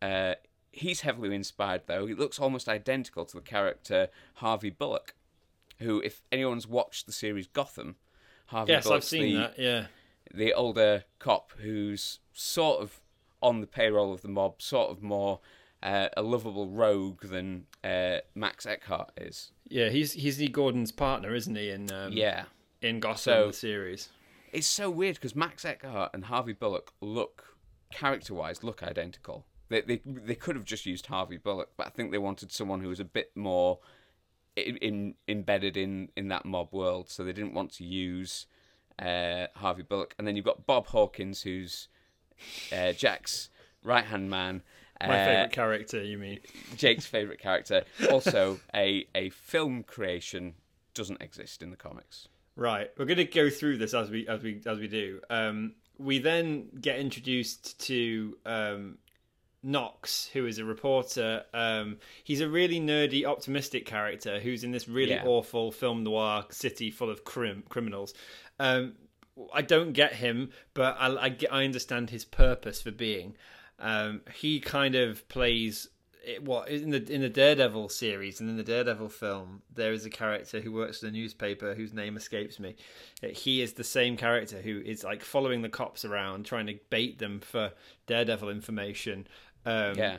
[0.00, 0.34] Uh,
[0.72, 2.06] he's heavily inspired, though.
[2.06, 5.14] He looks almost identical to the character Harvey Bullock,
[5.78, 7.96] who, if anyone's watched the series Gotham,
[8.46, 9.58] Harvey yes, I've Bullock's seen the, that.
[9.58, 9.86] Yeah,
[10.32, 13.00] the older cop who's sort of
[13.42, 15.40] on the payroll of the mob, sort of more
[15.82, 19.52] uh, a lovable rogue than uh, Max Eckhart is.
[19.68, 19.90] yeah.
[19.90, 21.68] He's he's Lee Gordon's partner, isn't he?
[21.70, 22.44] In um, Yeah.
[22.80, 24.08] in Gotham So- the series.
[24.54, 27.56] It's so weird because Max Eckhart and Harvey Bullock look
[27.92, 29.44] character-wise look identical.
[29.68, 32.80] They, they they could have just used Harvey Bullock, but I think they wanted someone
[32.80, 33.80] who was a bit more
[34.54, 38.46] in, in embedded in in that mob world, so they didn't want to use
[39.00, 40.14] uh, Harvey Bullock.
[40.18, 41.88] And then you've got Bob Hawkins, who's
[42.72, 43.50] uh, Jack's
[43.82, 44.62] right hand man.
[45.00, 46.38] My uh, favorite character, you mean?
[46.76, 47.82] Jake's favorite character.
[48.08, 50.54] Also, a a film creation
[50.94, 52.28] doesn't exist in the comics.
[52.56, 55.20] Right, we're going to go through this as we as we as we do.
[55.28, 58.98] Um, we then get introduced to um,
[59.62, 61.44] Knox, who is a reporter.
[61.52, 65.24] Um, he's a really nerdy, optimistic character who's in this really Yeah.
[65.24, 68.14] awful film noir city full of crim- criminals.
[68.60, 68.94] Um,
[69.52, 73.36] I don't get him, but I, I, I understand his purpose for being.
[73.80, 75.88] Um, he kind of plays
[76.26, 80.04] it, what in the in the Daredevil series and in the Daredevil film, there is
[80.04, 82.76] a character who works for the newspaper whose name escapes me.
[83.22, 86.78] Uh, He is the same character who is like following the cops around, trying to
[86.90, 87.72] bait them for
[88.06, 89.26] Daredevil information.
[89.66, 90.18] Um, Yeah.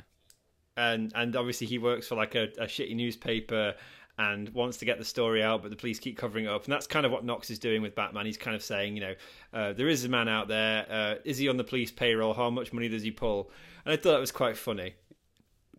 [0.77, 3.75] and and obviously he works for like a, a shitty newspaper
[4.17, 6.63] and wants to get the story out, but the police keep covering it up.
[6.63, 8.25] And that's kind of what Knox is doing with Batman.
[8.25, 9.15] He's kind of saying, you know,
[9.53, 10.85] uh, there is a man out there.
[10.89, 12.33] Uh, is he on the police payroll?
[12.33, 13.51] How much money does he pull?
[13.83, 14.93] And I thought that was quite funny.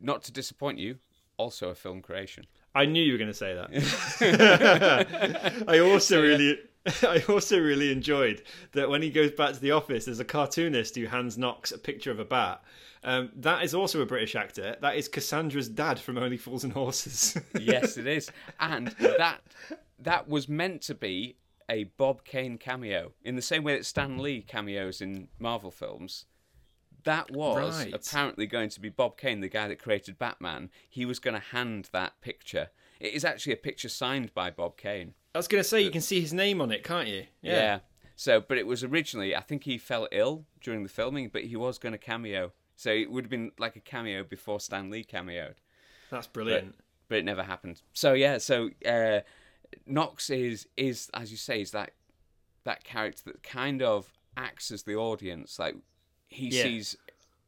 [0.01, 0.97] Not to disappoint you,
[1.37, 2.47] also a film creation.
[2.75, 5.65] I knew you were going to say that.
[5.69, 6.59] I also really,
[7.03, 10.97] I also really enjoyed that when he goes back to the office, there's a cartoonist
[10.97, 12.63] who hands Knox a picture of a bat.
[13.03, 14.77] Um, that is also a British actor.
[14.81, 17.39] That is Cassandra's dad from Only Fools and Horses.
[17.61, 18.31] yes, it is,
[18.61, 19.41] and that
[19.99, 21.37] that was meant to be
[21.71, 26.27] a Bob Kane cameo in the same way that Stan Lee cameos in Marvel films.
[27.07, 27.95] That was Right.
[27.95, 30.71] apparently going to be Bob Kane, the guy that created Batman.
[30.89, 32.69] He was going to hand that picture.
[33.01, 35.15] It is actually a picture signed by Bob Kane.
[35.35, 37.27] I was going to say you can see his name on it, can't you?
[37.43, 37.81] Yeah.
[38.17, 41.57] So, but it was originally, I think he fell ill during the filming, but he
[41.57, 42.53] was going to cameo.
[42.75, 45.55] So it would have been like a cameo before Stan Lee cameoed.
[46.11, 46.75] that's brilliant.
[47.09, 47.83] but it never happened.
[47.93, 49.21] So yeah, so uh,
[49.87, 51.93] Knox is is as you say is that
[52.65, 55.59] that character that kind of acts as the audience.
[55.59, 55.77] Like
[56.37, 56.63] he Yeah.
[56.65, 56.97] sees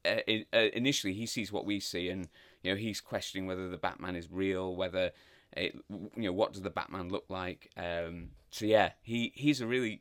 [0.05, 0.20] uh,
[0.53, 2.29] uh, initially he sees what we see, and
[2.62, 5.12] you know he's questioning whether the Batman is real, whether
[5.57, 5.74] it,
[6.16, 7.70] you know what does the Batman look like.
[7.77, 10.01] Um, so yeah, he he's a really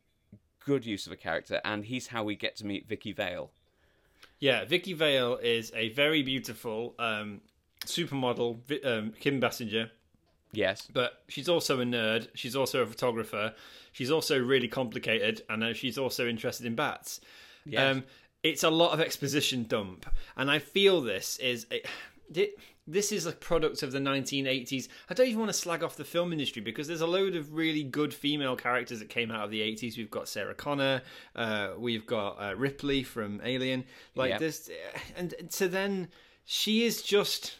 [0.64, 3.50] good use of a character, and he's how we get to meet Vicky Vale.
[4.40, 7.40] Yeah, Vicky Vale is a very beautiful um,
[7.84, 9.90] supermodel, um, Kim Basinger,
[10.52, 12.28] Yes, but she's also a nerd.
[12.34, 13.54] She's also a photographer.
[13.92, 17.20] She's also really complicated, and she's also interested in bats.
[17.66, 17.96] Yes.
[17.96, 18.04] Um,
[18.42, 21.86] it's a lot of exposition dump, and I feel this is it,
[22.34, 22.58] it-
[22.90, 24.88] this is a product of the 1980s.
[25.10, 27.52] I don't even want to slag off the film industry because there's a load of
[27.52, 29.98] really good female characters that came out of the 80s.
[29.98, 31.02] We've got Sarah Connor,
[31.36, 34.40] uh, we've got uh, Ripley from Alien, like Yep.
[34.40, 34.70] this,
[35.18, 36.08] and so then
[36.46, 37.56] she is just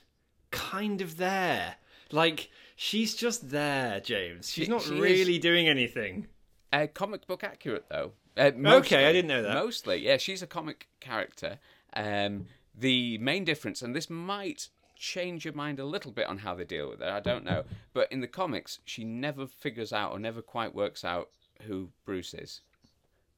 [0.50, 1.74] kind of there,
[2.10, 2.48] like.
[2.80, 4.48] She's just there, James.
[4.52, 5.00] She's not she is.
[5.00, 6.28] really doing anything.
[6.72, 8.12] Uh, comic book accurate though.
[8.38, 9.54] Uh, Okay, I didn't know that.
[9.54, 11.58] Mostly, yeah, she's a comic character.
[11.94, 12.46] Um,
[12.78, 16.64] the main difference, and this might change your mind a little bit on how they
[16.64, 17.08] deal with it.
[17.08, 21.04] I don't know, but in the comics, she never figures out or never quite works
[21.04, 21.30] out
[21.62, 22.60] who Bruce is,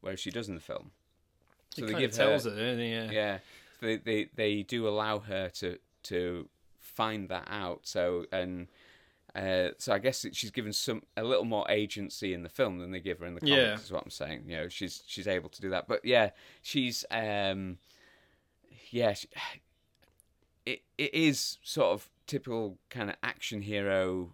[0.01, 0.91] whereas she does in the film.
[1.71, 2.79] So It kind of tells her, it?
[2.79, 3.11] Yeah.
[3.11, 3.39] yeah,
[3.81, 7.81] they, they they do allow her to to find that out.
[7.85, 8.67] So and
[9.35, 12.91] uh, so I guess she's given some a little more agency in the film than
[12.91, 13.57] they give her in the comics.
[13.57, 13.75] Yeah.
[13.75, 14.45] Is what I'm saying.
[14.47, 15.89] You know, she's she's able to do that.
[15.89, 16.31] But yeah,
[16.63, 17.79] she's um,
[18.91, 19.29] yeah, she,
[20.67, 24.31] it it is sort of typical kind of action hero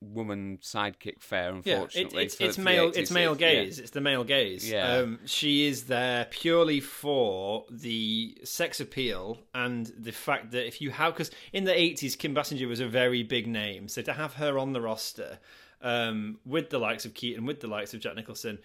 [0.00, 1.16] woman sidekick.
[1.30, 3.36] Yeah, Unfortunately, it, it's for- it's for male it's male yeah.
[3.64, 3.78] gaze.
[3.78, 4.70] It's the male gaze.
[4.70, 4.94] Yeah.
[4.96, 10.90] Um, she is there purely for the sex appeal and the fact that if you
[10.90, 14.34] have because in the eighties Kim Basinger was a very big name, so to have
[14.34, 15.38] her on the roster
[15.82, 18.58] um, with the likes of Keaton, with the likes of Jack Nicholson,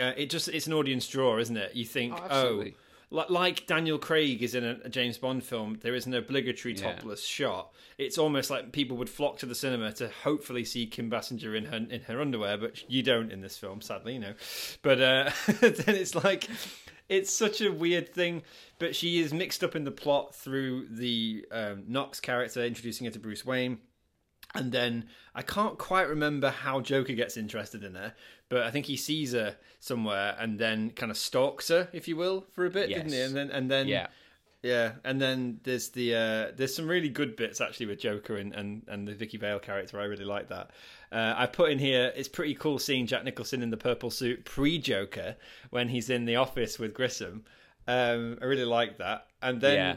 [0.00, 1.74] uh, it just it's an audience draw, isn't it?
[1.74, 2.64] You think Oh, oh.
[3.14, 6.92] Like, Daniel Craig is in a, James Bond film, there is an obligatory Yeah.
[6.94, 7.72] topless shot.
[7.98, 11.66] It's almost like people would flock to the cinema to hopefully see Kim Basinger in
[11.66, 14.34] her in her underwear, but you don't in this film, sadly, you know.
[14.82, 16.48] But uh, then it's like
[17.08, 18.42] it's such a weird thing.
[18.78, 23.12] But she is mixed up in the plot through the um, Knox character introducing her
[23.12, 23.78] to Bruce Wayne.
[24.54, 28.14] And then I can't quite remember how Joker gets interested in her,
[28.48, 32.16] but I think he sees her somewhere and then kind of stalks her, if you
[32.16, 33.20] will, for a bit, didn't he?
[33.20, 34.06] And then and then Yeah.
[34.62, 38.54] yeah, and then there's the uh, there's some really good bits actually with Joker and,
[38.54, 39.98] and, and the Vicky Vale character.
[40.00, 40.70] I really like that.
[41.10, 44.44] Uh, I put in here it's pretty cool seeing Jack Nicholson in the purple suit
[44.44, 45.36] pre Joker
[45.70, 47.44] when he's in the office with Grissom.
[47.88, 49.26] Um, I really like that.
[49.42, 49.96] And then Yeah.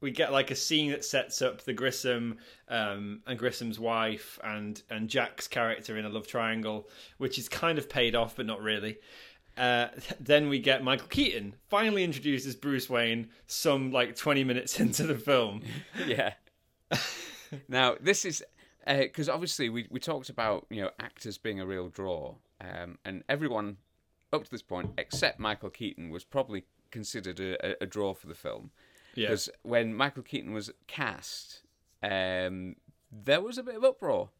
[0.00, 4.80] We get like a scene that sets up the Grissom um, and Grissom's wife and
[4.90, 8.62] and Jack's character in a love triangle, which is kind of paid off but not
[8.62, 8.98] really.
[9.56, 9.88] Uh,
[10.20, 15.04] then we get Michael Keaton finally introduced as Bruce Wayne some like 20 minutes into
[15.04, 15.62] the film.
[16.06, 16.34] yeah.
[17.68, 18.42] now this is
[18.86, 23.24] because obviously we we talked about you know actors being a real draw, um, and
[23.28, 23.76] everyone
[24.32, 28.34] up to this point except Michael Keaton was probably considered a, a draw for the
[28.34, 28.70] film
[29.14, 29.28] Yeah.
[29.28, 31.62] because when Michael Keaton was cast,
[32.02, 32.76] um,
[33.10, 34.30] there was a bit of uproar.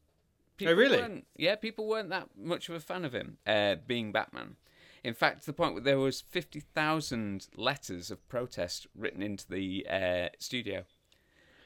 [0.56, 1.24] People really?
[1.36, 4.56] Yeah, people weren't that much of a fan of him uh, being Batman.
[5.04, 9.48] In fact, to the point where there was fifty thousand letters of protest written into
[9.48, 10.84] the uh, studio.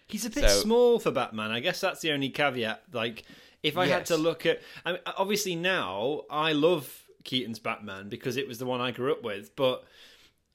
[0.06, 1.50] He's a bit So- small for Batman.
[1.50, 2.82] I guess that's the only caveat.
[2.92, 3.24] Like,
[3.62, 8.36] if I had to look at, I mean, obviously now I love Keaton's Batman because
[8.36, 9.56] it was the one I grew up with.
[9.56, 9.84] But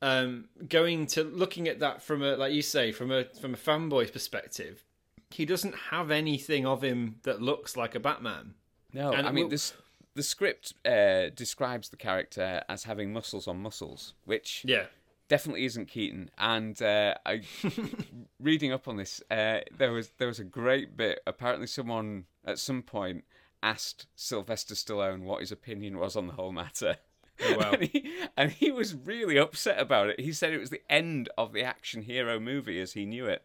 [0.02, 3.58] um, going to looking at that from a, like you say, from a from a
[3.58, 4.84] fanboy perspective,
[5.30, 8.54] he doesn't have anything of him that looks like a Batman.
[8.94, 9.74] No, And I mean we'll- this.
[10.14, 14.86] The script uh, describes the character as having muscles on muscles, which Yeah.
[15.28, 16.32] definitely isn't Keaton.
[16.40, 17.42] And uh, I,
[18.40, 21.20] reading up on this, uh, there was there was a great bit.
[21.28, 23.26] Apparently, someone at some point
[23.62, 26.98] asked Sylvester Stallone what his opinion was on the whole matter.
[27.42, 27.72] Oh, wow.
[27.74, 30.20] and, he, and he was really upset about it.
[30.20, 33.44] He said it was the end of the action hero movie as he knew it.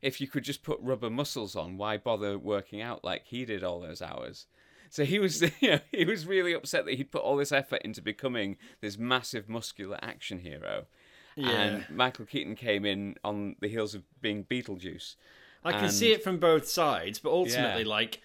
[0.00, 3.62] If you could just put rubber muscles on, why bother working out like he did
[3.64, 4.46] all those hours?
[4.90, 7.82] So he was, you know, he was really upset that he'd put all this effort
[7.82, 10.84] into becoming this massive muscular action hero.
[11.34, 11.50] Yeah.
[11.50, 15.14] And Michael Keaton came in on the heels of being Beetlejuice.
[15.64, 17.88] I can And- see it from both sides, but ultimately, Yeah.
[17.88, 18.20] like,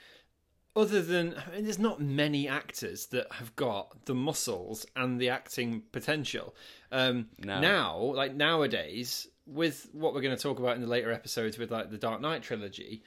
[0.77, 5.29] other than I mean, there's not many actors that have got the muscles and the
[5.29, 6.55] acting potential.
[6.91, 7.59] Um, No.
[7.59, 11.71] Now, like nowadays, with what we're going to talk about in the later episodes with
[11.71, 13.03] like the Dark Knight trilogy,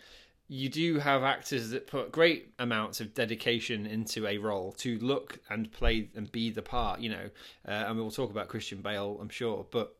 [0.48, 5.38] you do have actors that put great amounts of dedication into a role to look
[5.48, 6.98] and play and be the part.
[7.00, 7.30] You know,
[7.68, 9.94] uh, and we'll talk about Christian Bale, I'm sure, but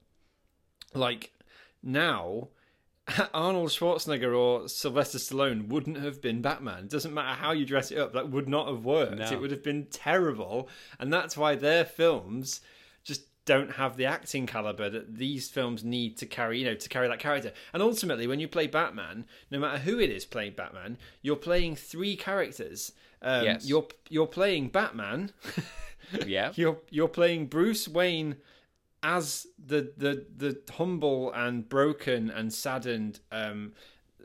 [0.92, 1.30] like
[1.84, 2.48] now
[3.34, 6.84] Arnold Schwarzenegger or Sylvester Stallone wouldn't have been Batman.
[6.84, 9.18] It doesn't matter how you dress it up, that would not have worked.
[9.18, 9.24] No.
[9.30, 10.68] It would have been terrible.
[10.98, 12.60] And that's why their films
[13.04, 16.88] just don't have the acting caliber that these films need to carry, you know, to
[16.88, 17.52] carry that character.
[17.72, 21.76] And ultimately, when you play Batman, no matter who it is playing Batman, you're playing
[21.76, 22.92] three characters.
[23.22, 23.66] Um, Yes.
[23.66, 25.32] You're you're playing Batman.
[26.26, 26.50] Yeah.
[26.56, 28.36] You're you're playing Bruce Wayne
[29.02, 33.72] as the the the humble and broken and saddened um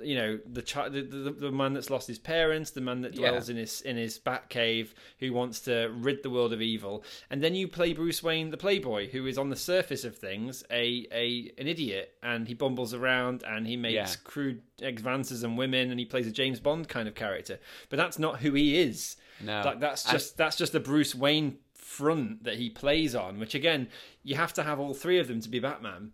[0.04, 3.14] you know the child the, the, the man that's lost his parents the man that
[3.14, 3.30] Yeah.
[3.30, 7.06] dwells in his in his bat cave who wants to rid the world of evil
[7.30, 10.66] and then you play Bruce Wayne the playboy who is on the surface of things
[10.70, 14.16] a a an idiot and he bumbles around and he makes Yeah.
[14.26, 17.58] crude advances on women and he plays a James Bond kind of character
[17.90, 19.62] but that's not who he is No.
[19.64, 21.60] like that's I- just that's just the Bruce Wayne
[21.98, 23.88] front that he plays on, which again,
[24.24, 26.12] you have to have all three of them to be Batman.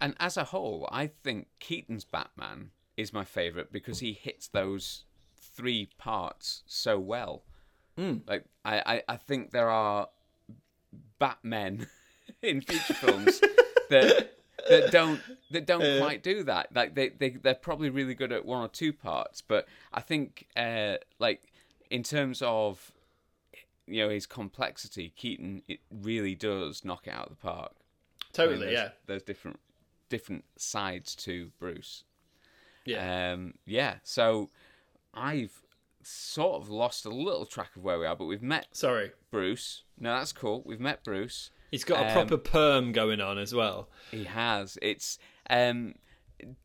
[0.00, 5.04] And as a whole, I think Keaton's Batman is my favorite because he hits those
[5.36, 7.44] three parts so well.
[8.26, 10.08] Like I, I, I think there are
[11.18, 11.86] Batmen
[12.42, 13.40] in feature films
[13.90, 14.32] that
[14.68, 16.74] that don't that don't quite do that.
[16.74, 20.46] Like they, they they're probably really good at one or two parts, but I think
[20.56, 21.52] uh, like
[21.90, 22.92] in terms of
[23.86, 27.72] you know his complexity, Keaton it really does knock it out of the park.
[27.74, 29.60] I mean, Totally, there's, yeah, There's different
[30.08, 32.04] different sides to Bruce.
[32.84, 33.32] yeah.
[33.32, 33.96] Um, yeah.
[34.02, 34.50] So
[35.14, 35.62] I've
[36.02, 39.84] sort of lost a little track of where we are, but we've met Sorry, Bruce.
[39.98, 40.62] No, that's cool.
[40.66, 41.50] We've met Bruce.
[41.70, 43.88] he's got a Um, proper perm going on as well.
[44.10, 44.78] He has.
[44.82, 45.18] It's.
[45.48, 45.94] Um,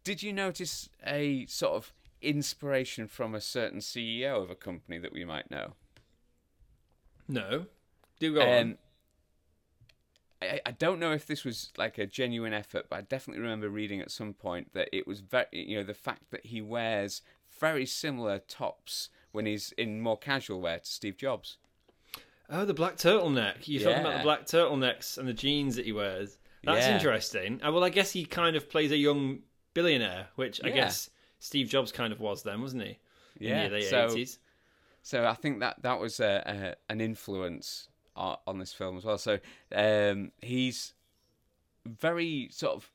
[0.04, 5.14] did you notice a sort of inspiration from a certain CEO of a company that
[5.14, 5.74] we might know?
[7.28, 7.66] No,
[8.20, 8.58] do go on.
[8.62, 8.78] Um,
[10.42, 13.70] I, I don't know if this was like a genuine effort, but I definitely remember
[13.70, 17.22] reading at some point that it was very, you know, the fact that he wears
[17.60, 21.58] very similar tops when he's in more casual wear to Steve Jobs.
[22.50, 23.68] Oh, the black turtleneck.
[23.68, 26.38] You're talking about the black turtlenecks and the jeans that he wears.
[26.64, 26.96] That's Yeah.
[26.96, 27.62] interesting.
[27.66, 29.40] Uh, well, I guess he kind of plays a young
[29.74, 30.76] billionaire, which I Yeah.
[30.76, 31.10] guess
[31.40, 33.00] Steve Jobs kind of was then, wasn't he?
[33.40, 34.38] Yeah, the late so- 80s.
[35.08, 39.06] So I think that that was a, a, an influence on, on this film as
[39.06, 39.18] well.
[39.18, 39.40] So
[39.74, 40.94] um, he's
[41.86, 42.92] very sort of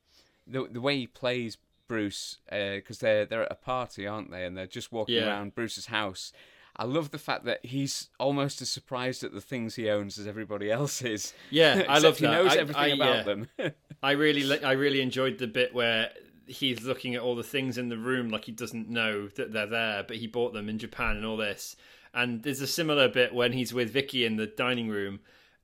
[0.46, 1.56] the the way he plays
[1.88, 4.44] Bruce because they're they're at a party, aren't they?
[4.44, 5.28] And they're just walking Yeah.
[5.28, 6.34] around Bruce's house.
[6.76, 10.26] I love the fact that he's almost as surprised at the things he owns as
[10.26, 11.32] everybody else is.
[11.50, 13.22] Yeah, I love he knows I- everything I, about yeah.
[13.22, 13.48] them.
[14.02, 16.10] I really, I really enjoyed the bit where
[16.46, 19.66] he's looking at all the things in the room like he doesn't know that they're
[19.66, 21.76] there, but he bought them in Japan and all this.
[22.14, 25.20] And there's a similar bit when he's with Vicky in the dining room,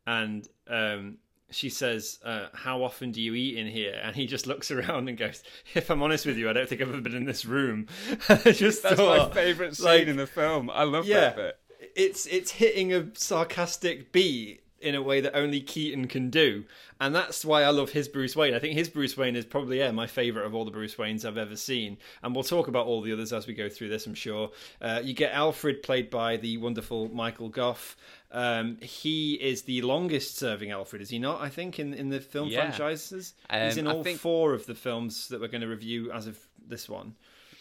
[0.07, 1.19] and um,
[1.51, 5.09] she says, uh, "How often do you eat in here?" And he just looks around
[5.09, 5.43] and goes,
[5.75, 7.87] "If I'm honest with you, I don't think I've ever been in this room."
[8.45, 10.71] Just That's thought, my favourite scene like, in the film.
[10.71, 11.59] I love yeah, that bit.
[11.95, 16.65] it's it's hitting a sarcastic beat in a way that only Keaton can do,
[17.01, 18.55] and that's why I love his Bruce Wayne.
[18.55, 21.25] I think his Bruce Wayne is probably yeah my favorite of all the Bruce Waynes
[21.25, 24.07] I've ever seen, and we'll talk about all the others as we go through this.
[24.07, 24.51] I'm sure.
[24.81, 27.97] Uh, you get Alfred played by the wonderful Michael Gough.
[28.31, 31.41] Um, he is the longest serving Alfred, is he not?
[31.41, 32.61] I think in in the film Yeah.
[32.67, 36.13] franchises, he's Um, in all think- four of the films that we're going to review
[36.13, 37.15] as of this one.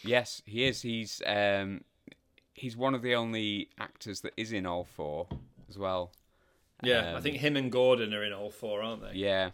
[0.04, 0.82] Yes, he is.
[0.82, 1.82] He's um,
[2.54, 5.26] he's one of the only actors that is in all four
[5.68, 6.12] as well.
[6.82, 9.18] Yeah, I Um, think him and Gordon are in all four, aren't they?
[9.18, 9.50] Yeah.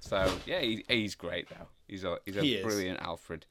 [0.00, 1.68] So yeah, he, he's great though.
[1.86, 3.46] He's a he's a He brilliant Alfred.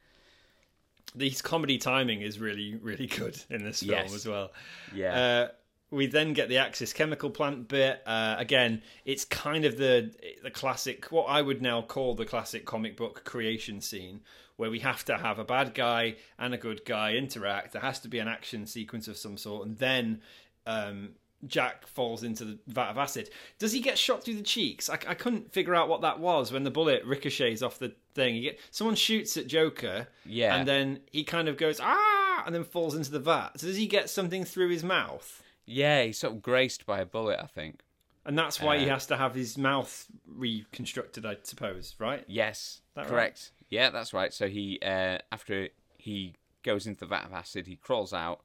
[1.15, 4.13] the comedy timing is really really good in this film Yes.
[4.13, 4.51] as well.
[4.93, 5.19] Yeah.
[5.19, 5.47] Uh,
[5.91, 8.03] we then get the Axis chemical plant bit.
[8.05, 12.65] Uh, again, it's kind of the the classic, what I would now call the classic
[12.65, 14.21] comic book creation scene,
[14.55, 17.73] where we have to have a bad guy and a good guy interact.
[17.73, 20.21] There has to be an action sequence of some sort, and then
[20.67, 21.15] um,
[21.47, 23.29] Jack falls into the vat of acid.
[23.59, 24.89] Does he get shot through the cheeks?
[24.89, 28.41] I, I couldn't figure out what that was when the bullet ricochets off the thing.
[28.41, 30.55] Get, someone shoots at Joker, Yeah.
[30.55, 33.51] and then he kind of goes ah, and then falls into the vat.
[33.57, 35.43] So does he get something through his mouth?
[35.65, 37.81] yeah, he's sort of graced by a bullet, I think.
[38.25, 42.23] And that's why he Uh, has to have his mouth reconstructed, I suppose, right?
[42.27, 43.09] Yes, That right?
[43.09, 43.51] correct.
[43.69, 44.33] Yeah, that's right.
[44.33, 48.41] So he uh, after he goes into the vat of acid, he crawls out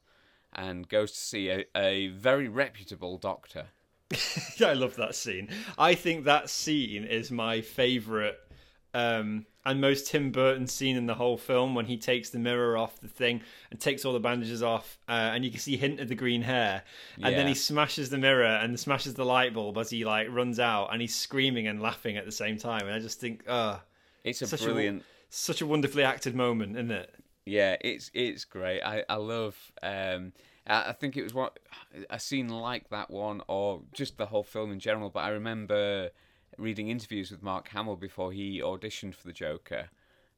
[0.55, 3.67] and goes to see a, a very reputable doctor.
[4.61, 5.49] I love that scene.
[5.79, 8.37] I think that scene is my favourite
[8.93, 12.77] um, and most Tim Burton scene in the whole film when he takes the mirror
[12.77, 15.99] off the thing and takes all the bandages off, uh, and you can see hint
[16.01, 16.83] of the green hair,
[17.17, 20.61] and then he smashes the mirror and smashes the light bulb as he like runs
[20.61, 23.83] out, and he's screaming and laughing at the same time, and I just think, ah,
[24.23, 24.65] It's a Such a-
[25.29, 27.13] such a wonderfully acted moment, isn't it?
[27.47, 28.81] Yeah, it's it's great.
[28.83, 29.57] I I love.
[29.83, 30.33] Um,
[30.67, 31.59] I think it was what
[32.09, 35.11] a scene like that one, or just the whole film in general.
[35.11, 36.11] But I remember
[36.57, 39.91] reading interviews with Mark Hamill before he auditioned for the Joker,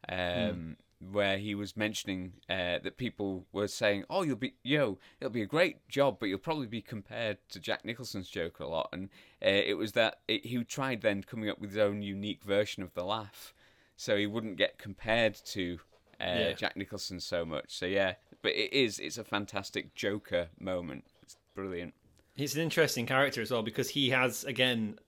[0.08, 0.76] um,
[1.12, 5.42] where he was mentioning uh, that people were saying, "Oh, you'll be yo, it'll be
[5.42, 9.10] a great job, but you'll probably be compared to Jack Nicholson's Joker a lot." And
[9.40, 12.82] uh, it was that it, he tried then coming up with his own unique version
[12.82, 13.54] of the laugh,
[13.96, 15.78] so he wouldn't get compared to
[16.20, 16.52] uh, Yeah.
[16.52, 17.76] Jack Nicholson so much.
[17.78, 21.04] So yeah, but it is it's a fantastic Joker moment.
[21.22, 21.94] It's brilliant.
[22.34, 24.98] He's an interesting character as well because he has again,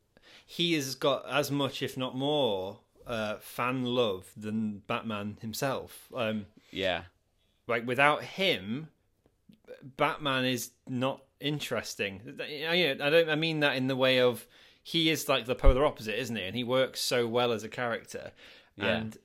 [0.46, 6.08] he has got as much, if not more, uh, fan love than Batman himself.
[6.14, 7.02] Um, Yeah,
[7.66, 8.88] like without him,
[9.96, 12.38] Batman is not interesting.
[12.40, 13.28] I, I don't.
[13.28, 14.46] I mean that in the way of
[14.82, 16.42] he is like the polar opposite, isn't he?
[16.44, 18.32] And he works so well as a character.
[18.76, 18.86] Yeah.
[18.96, 19.16] And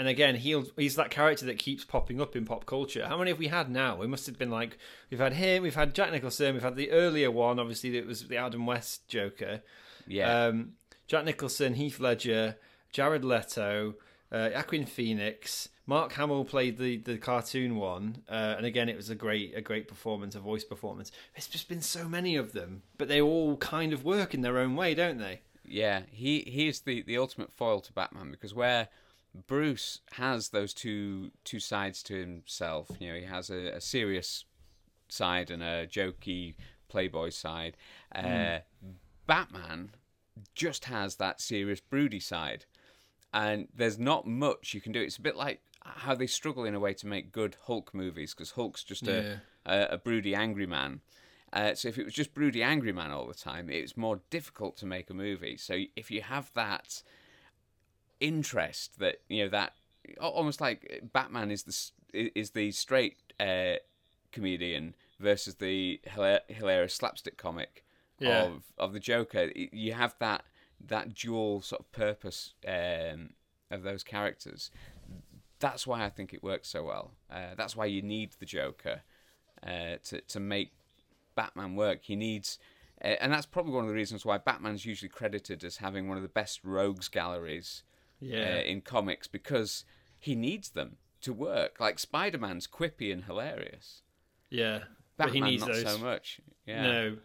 [0.00, 3.06] and again, he'll he's that character that keeps popping up in pop culture.
[3.06, 3.96] How many have we had now?
[3.96, 4.78] We must have been like
[5.10, 7.58] we've had him, we've had Jack Nicholson, we've had the earlier one.
[7.58, 9.60] Obviously, it was the Adam West Joker.
[10.06, 10.72] yeah, Um,
[11.06, 12.56] Jack Nicholson, Heath Ledger,
[12.92, 13.96] Jared Leto,
[14.32, 19.10] uh, Joaquin Phoenix, Mark Hamill played the, the cartoon one, uh, and again it was
[19.10, 21.12] a great a great performance, a voice performance.
[21.34, 24.56] There's just been so many of them, but they all kind of work in their
[24.56, 25.40] own way, don't they?
[25.64, 26.02] yeah.
[26.10, 28.88] He he is the the ultimate foil to Batman because where
[29.46, 32.90] Bruce has those two two sides to himself.
[32.98, 34.44] You know, he has a, a serious
[35.08, 36.54] side and a jokey
[36.88, 37.76] playboy side.
[38.14, 38.58] Uh,
[39.26, 39.90] Batman
[40.54, 42.66] just has that serious broody side,
[43.32, 45.00] and there's not much you can do.
[45.00, 48.34] It's a bit like how they struggle in a way to make good Hulk movies
[48.34, 51.00] because Hulk's just a, a a broody angry man.
[51.52, 54.76] Uh, so if it was just broody angry man all the time, it's more difficult
[54.76, 55.56] to make a movie.
[55.56, 57.02] So if you have that
[58.20, 59.72] interest, that you know that
[60.20, 63.74] almost like Batman is the is the straight uh,
[64.32, 67.84] comedian versus the hilarious slapstick comic
[68.18, 68.44] yeah.
[68.44, 69.50] of of the Joker.
[69.54, 70.44] You have that
[70.86, 73.30] that dual sort of purpose um,
[73.70, 74.70] of those characters.
[75.58, 77.12] That's why I think it works so well.
[77.30, 79.02] Uh, that's why you need the Joker
[79.66, 80.72] uh, to to make
[81.34, 82.00] Batman work.
[82.02, 82.58] He needs,
[83.04, 86.16] uh, and that's probably one of the reasons why Batman's usually credited as having one
[86.16, 87.82] of the best rogues galleries
[88.20, 88.56] yeah.
[88.56, 89.84] Uh, in comics because
[90.18, 91.80] he needs them to work.
[91.80, 94.02] Like Spider Man's quippy and hilarious.
[94.50, 94.80] Yeah,
[95.16, 95.82] Batman but he needs not those.
[95.82, 96.40] so much.
[96.66, 96.82] Yeah.
[96.82, 97.16] No,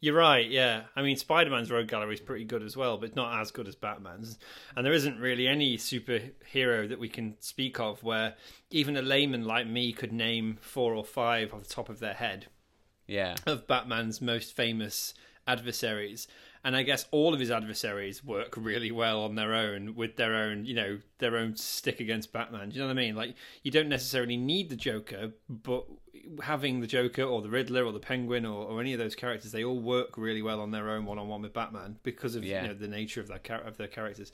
[0.00, 0.84] you're right, yeah.
[0.96, 3.68] I mean, Spider Man's rogue gallery is pretty good as well, but not as good
[3.68, 4.38] as Batman's.
[4.74, 8.34] And there isn't really any superhero that we can speak of where
[8.70, 12.14] even a layman like me could name four or five off the top of their
[12.14, 12.46] head.
[13.06, 13.34] Yeah.
[13.46, 15.12] Of Batman's most famous
[15.46, 16.28] adversaries
[16.62, 20.34] and I guess all of his adversaries work really well on their own with their
[20.34, 22.68] own, you know, their own stick against Batman.
[22.68, 23.14] Do you know what I mean?
[23.16, 25.86] Like you don't necessarily need the Joker, but
[26.42, 29.52] having the Joker or the Riddler or the Penguin or, or any of those characters,
[29.52, 32.44] they all work really well on their own one on one with Batman because of
[32.44, 32.62] yeah.
[32.62, 34.30] you know the nature of their of their characters.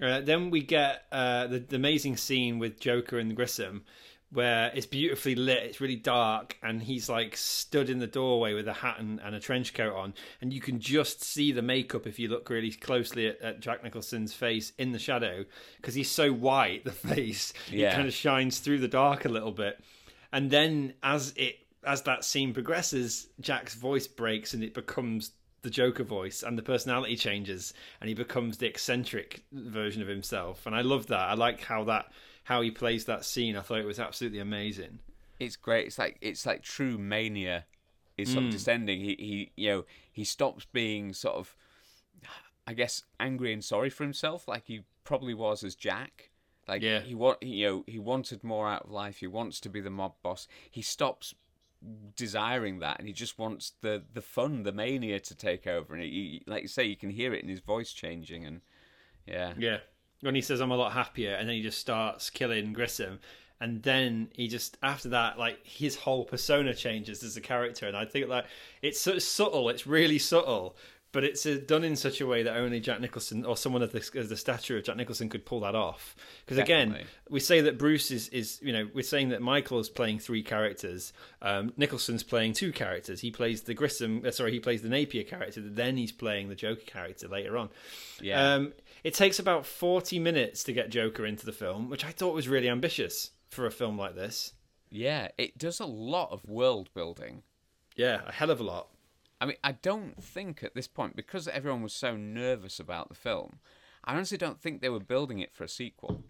[0.00, 3.84] Uh, then we get uh, the, the amazing scene with Joker and Grissom
[4.30, 8.68] where it's beautifully lit, it's really dark, and he's like stood in the doorway with
[8.68, 10.12] a hat and, and, a trench coat on,
[10.42, 13.82] and you can just see the makeup if you look really closely at, at Jack
[13.82, 15.44] Nicholson's face in the shadow
[15.76, 17.90] because he's so white, the face yeah.
[17.90, 19.80] it kind of shines through the dark a little bit,
[20.32, 25.30] and then as it as that scene progresses, Jack's voice breaks and it becomes
[25.62, 30.66] the Joker voice and the personality changes and he becomes the eccentric version of himself.
[30.66, 31.20] And I love that.
[31.20, 32.12] I like how that
[32.48, 33.58] how he plays that scene.
[33.58, 35.00] I thought it was absolutely amazing.
[35.38, 35.86] It's great.
[35.86, 37.66] It's like it's like true mania
[38.16, 38.46] is sort mm.
[38.46, 39.00] of descending.
[39.00, 41.54] He he you know he stops being sort of
[42.66, 46.30] I guess angry and sorry for himself like he probably was as Jack.
[46.66, 47.00] Like yeah.
[47.00, 49.18] he want you know he wanted more out of life.
[49.18, 50.48] He wants to be the mob boss.
[50.70, 51.34] He stops
[52.16, 56.02] desiring that and he just wants the the fun the mania to take over and
[56.02, 58.62] he, like you say you can hear it in his voice changing and
[59.28, 59.78] yeah yeah
[60.20, 63.20] when he says I'm a lot happier, and then he just starts killing Grissom,
[63.60, 67.96] and then he just after that, like his whole persona changes as a character, and
[67.96, 68.46] I think like
[68.82, 70.76] it's so subtle, it's really subtle,
[71.10, 73.92] but it's uh, done in such a way that only Jack Nicholson or someone of
[73.92, 76.14] the, of the stature of Jack Nicholson could pull that off.
[76.44, 76.98] Because again,
[77.30, 80.42] we say that Bruce is, is you know we're saying that Michael is playing three
[80.42, 81.12] characters,
[81.42, 83.20] um, Nicholson's playing two characters.
[83.20, 85.60] He plays the Grissom, uh, sorry, he plays the Napier character.
[85.60, 87.70] Then he's playing the Joker character later on.
[88.20, 88.54] Yeah.
[88.54, 88.72] Um,
[89.04, 92.48] it takes about forty minutes to get Joker into the film, which I thought was
[92.48, 94.52] really ambitious for a film like this.
[94.90, 97.42] Yeah, it does a lot of world building.
[97.96, 98.88] Yeah, a hell of a lot.
[99.40, 103.14] I mean, I don't think at this point, because everyone was so nervous about the
[103.14, 103.58] film,
[104.04, 106.22] I honestly don't think they were building it for a sequel.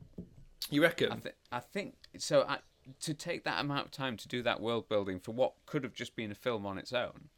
[0.71, 1.13] You reckon?
[1.13, 2.45] I, th- I think so.
[2.49, 2.59] I,
[3.01, 5.95] to take that amount of time to do that world building for what could have
[5.95, 7.29] just been a film on its own,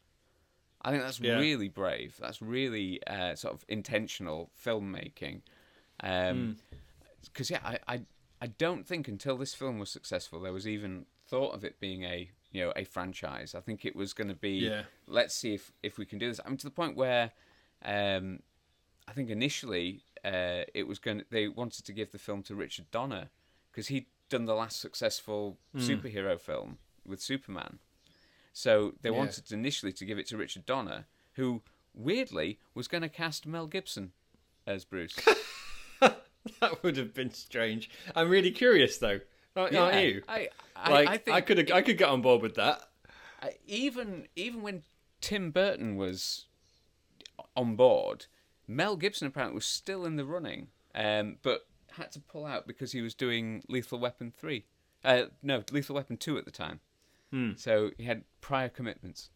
[0.83, 1.37] I think that's yeah.
[1.37, 2.15] really brave.
[2.19, 5.41] That's really uh, sort of intentional filmmaking.
[5.99, 6.57] Because um,
[7.37, 7.49] mm.
[7.49, 8.01] yeah, I, I
[8.41, 12.03] I don't think until this film was successful there was even thought of it being
[12.03, 13.53] a you know a franchise.
[13.55, 14.83] I think it was going to be yeah.
[15.07, 16.39] let's see if if we can do this.
[16.43, 17.31] I mean to the point where
[17.85, 18.39] um,
[19.07, 22.89] I think initially uh, it was going they wanted to give the film to Richard
[22.91, 23.29] Donner
[23.71, 25.81] because he'd done the last successful mm.
[25.81, 27.79] superhero film with Superman.
[28.53, 29.17] So they yeah.
[29.17, 31.61] wanted initially to give it to Richard Donner, who
[31.93, 34.11] weirdly was going to cast Mel Gibson
[34.67, 35.15] as Bruce.
[35.99, 37.89] that would have been strange.
[38.15, 39.19] I'm really curious though.
[39.55, 40.23] Aren't, yeah, you?
[40.29, 42.81] I, I, like, I, think I could I could get on board with that.
[43.67, 44.83] even even when
[45.19, 46.45] Tim Burton was
[47.55, 48.27] on board,
[48.67, 52.93] Mel Gibson apparently was still in the running, um, but had to pull out because
[52.93, 54.65] he was doing Lethal Weapon three.
[55.03, 56.79] Uh, no, Lethal Weapon two at the time.
[57.31, 57.51] Hmm.
[57.55, 59.29] So he had prior commitments.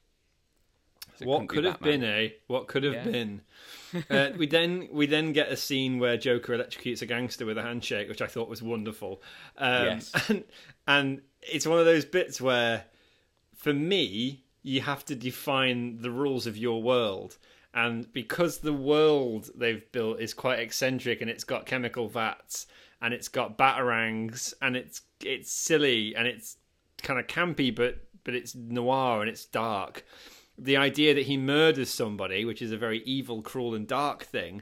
[1.18, 2.30] So what could have been, eh?
[2.48, 3.04] What could have yeah.
[3.04, 3.42] been?
[4.10, 7.62] Uh, we then we then get a scene where Joker electrocutes a gangster with a
[7.62, 9.22] handshake, which I thought was wonderful.
[9.58, 10.12] Um, yes.
[10.30, 10.44] And,
[10.86, 12.84] and it's one of those bits where,
[13.56, 17.38] for me, you have to define the rules of your world.
[17.74, 22.68] And because the world they've built is quite eccentric and it's got chemical vats
[23.02, 26.58] and it's got batarangs and it's it's silly and it's
[27.02, 30.04] kind of campy but but it's noir and it's dark
[30.58, 34.62] the idea that he murders somebody, which is a very evil, cruel, and dark thing,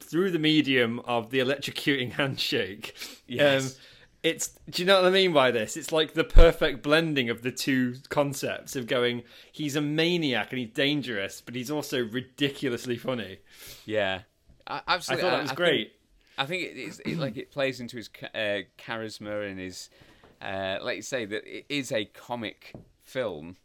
[0.00, 2.96] through the medium of the electrocuting handshake,
[3.26, 3.64] yes.
[3.64, 3.82] um,
[4.22, 5.78] it's do you know what I mean by this?
[5.78, 10.58] It's like the perfect blending of the two concepts of going he's a maniac and
[10.58, 13.38] he's dangerous, but he's also ridiculously funny.
[13.86, 14.22] Yeah,
[14.66, 15.88] I, I thought that was I great.
[15.88, 15.92] Think,
[16.36, 19.88] I think it, it's it, like it plays into his uh, charisma and his,
[20.40, 22.72] uh, like you say, that it is a comic
[23.02, 23.56] film,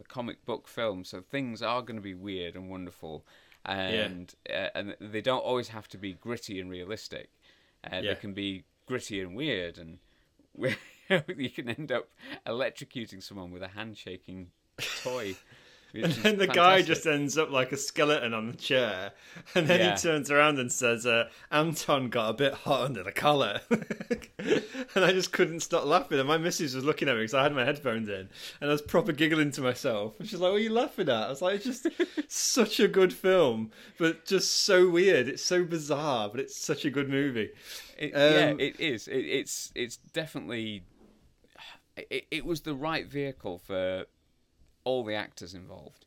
[0.00, 1.04] a comic book film.
[1.04, 3.24] So things are going to be weird and wonderful,
[3.64, 7.30] and uh, and they don't always have to be gritty and realistic.
[7.84, 8.14] Uh, Yeah.
[8.14, 9.98] They can be gritty and weird, and
[11.36, 12.08] you can end up
[12.46, 14.50] electrocuting someone with a handshaking
[15.02, 15.36] toy.
[15.94, 19.12] And then the guy just ends up like a skeleton on the chair,
[19.54, 19.94] and then Yeah.
[19.94, 23.60] he turns around and says, uh, "Anton got a bit hot under the collar,"
[24.38, 26.18] and I just couldn't stop laughing.
[26.18, 28.28] And my missus was looking at me because I had my headphones in,
[28.60, 30.14] and I was proper giggling to myself.
[30.18, 31.86] And she's like, "What are you laughing at?" I was like, "It's just
[32.32, 35.28] such a good film, but just so weird.
[35.28, 37.50] It's so bizarre, but it's such a good movie."
[37.98, 39.08] It, Um, yeah, it is.
[39.08, 40.84] It, it's it's definitely.
[41.96, 44.06] It, it was the right vehicle for
[44.84, 46.06] all the actors involved.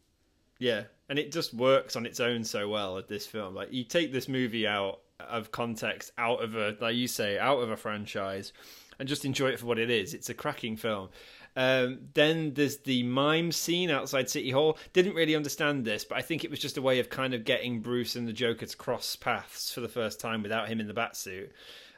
[0.60, 3.54] Yeah, and it just works on its own so well at this film.
[3.56, 7.60] Like you take this movie out of context, out of a like you say, out
[7.60, 8.54] of a franchise,
[9.00, 10.14] and just enjoy it for what it is.
[10.14, 11.10] It's a cracking film.
[11.58, 14.78] Um, then there's the mime scene outside City Hall.
[14.92, 17.46] Didn't really understand this, but I think it was just a way of kind of
[17.46, 20.88] getting Bruce and the Joker to cross paths for the first time without him in
[20.88, 21.52] the batsuit.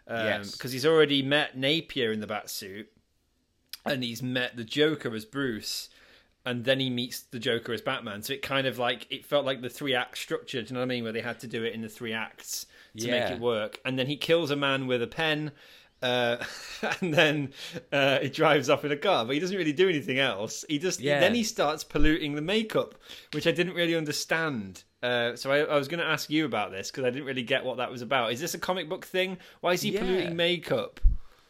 [0.07, 0.51] Um, Yes.
[0.51, 2.85] because he's already met Napier in the batsuit,
[3.85, 5.89] and he's met the Joker as Bruce,
[6.47, 8.23] and then he meets the Joker as Batman.
[8.23, 10.61] So it kind of like it felt like the three act structure.
[10.61, 11.03] Do you know what I mean?
[11.03, 12.65] Where they had to do it in the three acts
[12.97, 13.11] to Yeah.
[13.19, 13.79] make it work.
[13.85, 15.51] And then he kills a man with a pen,
[16.01, 16.37] uh,
[17.01, 17.53] and then
[17.91, 19.25] uh, he drives off in a car.
[19.25, 20.63] But he doesn't really do anything else.
[20.69, 21.19] He just Yeah.
[21.19, 22.95] then he starts polluting the makeup,
[23.33, 24.83] which I didn't really understand.
[25.03, 27.43] Uh, so I, I was going to ask you about this because I didn't really
[27.43, 28.31] get what that was about.
[28.31, 29.37] Is this a comic book thing?
[29.61, 29.99] Why is he Yeah.
[29.99, 30.99] polluting makeup?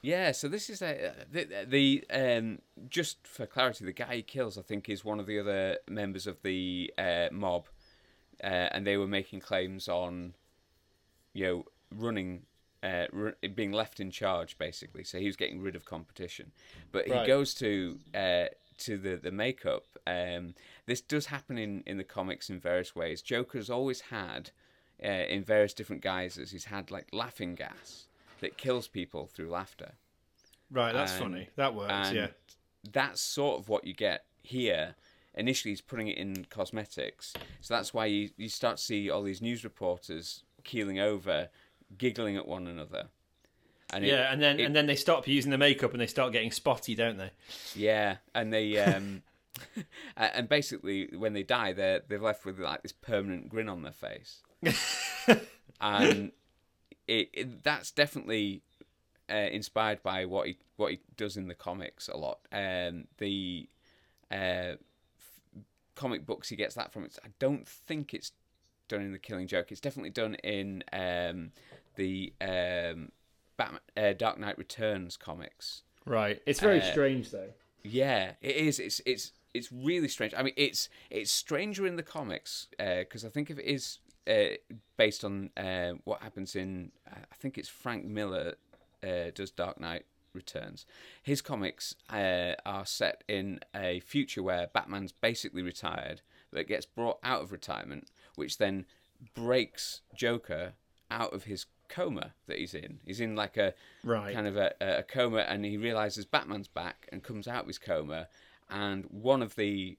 [0.08, 4.58] Yeah, so this is a the, the um just for clarity, the guy he kills,
[4.58, 7.68] I think, is one of the other members of the uh, mob,
[8.42, 10.34] uh, and they were making claims on,
[11.34, 12.44] you know, running,
[12.82, 15.04] uh, ru- being left in charge, basically.
[15.04, 16.54] So he was getting rid of competition,
[16.94, 17.28] but he Right.
[17.28, 18.46] goes to uh,
[18.78, 19.84] to the the makeup.
[20.08, 20.56] Um,
[20.86, 23.22] this does happen in in the comics in various ways.
[23.22, 24.52] Joker's always had,
[25.04, 28.07] uh, in various different guises, he's had like laughing gas
[28.40, 29.94] that kills people through laughter.
[30.72, 31.50] Right, that's And- funny.
[31.56, 31.92] That works.
[31.92, 32.28] and yeah.
[32.92, 34.96] that's sort of what you get here.
[35.36, 39.22] Initially, he's putting it in cosmetics, so that's why you, you start to see all
[39.22, 41.50] these news reporters keeling over,
[41.98, 43.08] giggling at one another.
[43.94, 46.08] And it- Yeah, and then it- and then they stop using the makeup and they
[46.08, 47.30] start getting spotty, don't they?
[47.76, 49.22] yeah, and they um,
[50.18, 53.92] and basically when they die, they're they're left with like this permanent grin on their
[53.94, 54.42] face,
[55.80, 56.32] and
[57.08, 58.62] it, it that's definitely
[59.30, 62.40] uh, inspired by what he what he does in the comics a lot.
[62.52, 63.68] Um, the
[64.32, 64.36] uh,
[64.76, 64.78] f-
[65.96, 67.06] comic books he gets that from.
[67.06, 68.32] It's, I don't think it's
[68.88, 69.72] done in the Killing Joke.
[69.72, 71.52] It's definitely done in um,
[71.96, 73.12] the um,
[73.58, 75.82] Batman, uh, Dark Knight Returns comics.
[76.06, 76.42] Right.
[76.46, 77.50] It's very Uh, strange though.
[77.84, 78.80] Yeah, it is.
[78.80, 80.34] It's it's it's really strange.
[80.38, 84.56] I mean, it's it's stranger in the comics because I think if it is uh,
[84.98, 88.56] based on uh, what happens in, uh, I think it's Frank Miller
[89.04, 90.86] uh, does Dark Knight Returns.
[91.24, 96.22] His comics uh, are set in a future where Batman's basically retired,
[96.52, 98.86] but gets brought out of retirement, which then
[99.34, 100.74] breaks Joker
[101.10, 103.00] out of his coma that he's in.
[103.06, 103.74] He's in like a
[104.04, 104.34] Right.
[104.34, 107.78] kind of a, a coma, and he realizes Batman's back and comes out of his
[107.80, 108.28] coma.
[108.70, 109.98] And one of the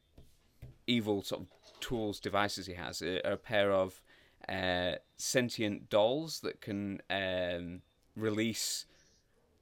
[0.87, 1.49] evil sort of
[1.81, 4.01] tools, devices he has are a pair of
[4.49, 7.82] uh, sentient dolls that can um,
[8.16, 8.86] release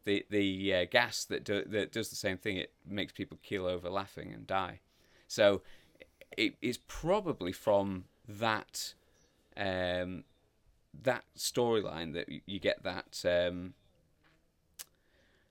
[0.05, 2.57] the the uh, gas that do, that does the same thing.
[2.57, 4.81] It makes people keel over laughing and die.
[5.29, 5.63] So
[6.37, 8.95] it is probably from that
[9.57, 10.25] um,
[11.03, 13.75] that storyline that you- get that um,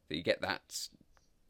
[0.07, 0.88] that you get that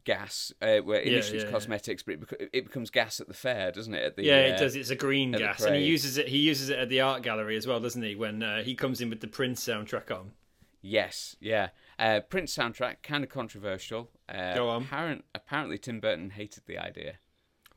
[0.06, 1.50] gas uh, where initially yeah, it's yeah.
[1.50, 4.16] cosmetics, but it, bec- it becomes gas at the fair, doesn't it?
[4.16, 4.74] The, yeah, uh, it does.
[4.74, 6.28] It's a green gas, and he uses it.
[6.28, 8.14] He uses it at the art gallery as well, doesn't he?
[8.14, 10.32] When uh, he comes in with the Prince soundtrack on.
[10.80, 11.70] Yes, yeah.
[11.98, 14.10] Uh, Prince soundtrack, kind of controversial.
[14.28, 14.82] Uh, Go on.
[14.84, 17.14] Apparent, apparently, Tim Burton hated the idea.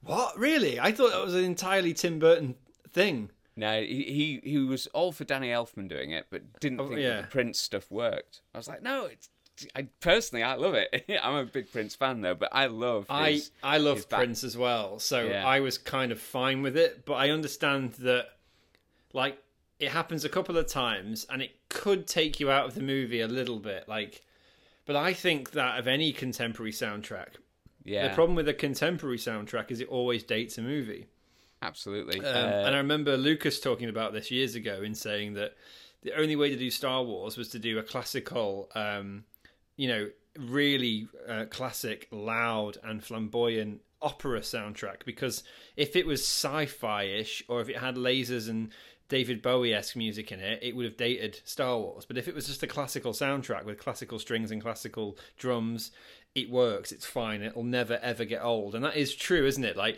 [0.01, 0.37] What?
[0.37, 0.79] Really?
[0.79, 2.55] I thought that was an entirely Tim Burton
[2.91, 3.31] thing.
[3.55, 7.01] No, he, he he was all for Danny Elfman doing it, but didn't Oh, think
[7.01, 7.09] yeah.
[7.15, 8.41] that the Prince stuff worked.
[8.53, 9.29] I was like, no, it's.
[9.75, 11.05] I personally, I love it.
[11.23, 13.05] I'm a big Prince fan though, but I love.
[13.09, 15.45] I his- I love his back- Prince as well, so Yeah.
[15.47, 17.05] I was kind of fine with it.
[17.05, 18.27] But I understand that,
[19.13, 19.37] like,
[19.79, 23.21] it happens a couple of times, and it could take you out of the movie
[23.21, 23.87] a little bit.
[23.87, 24.23] Like,
[24.85, 27.35] But I think that of any contemporary soundtrack,
[27.83, 31.07] Yeah, the problem with a contemporary soundtrack is it always dates a movie.
[31.61, 32.19] absolutely.
[32.19, 35.55] Um, Uh, and I remember Lucas talking about this years ago in saying that
[36.01, 39.25] the only way to do Star Wars was to do a classical, um,
[39.79, 45.05] you know, really uh, classic, loud and flamboyant opera soundtrack.
[45.05, 45.41] Because
[45.77, 48.73] if it was sci-fi ish, or if it had lasers and
[49.07, 52.03] David Bowie esque music in it, it would have dated Star Wars.
[52.05, 55.91] But if it was just a classical soundtrack with classical strings and classical drums,
[56.35, 56.91] it works.
[56.91, 57.41] It's fine.
[57.41, 59.77] It'll never ever get old, and that is true, isn't it?
[59.77, 59.97] Like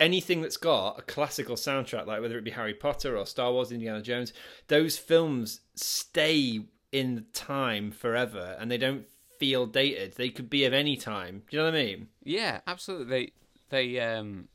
[0.00, 3.70] anything that's got a classical soundtrack, like whether it be Harry Potter or Star Wars,
[3.70, 4.32] Indiana Jones,
[4.66, 6.58] those films stay
[6.90, 9.06] in time forever, and they don't
[9.40, 10.14] feel dated.
[10.16, 11.42] They could be of any time.
[11.50, 12.08] Do you know what I mean?
[12.22, 13.32] Yeah, absolutely.
[13.70, 14.48] They they um,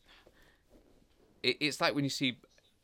[1.44, 2.38] it, it's like when you see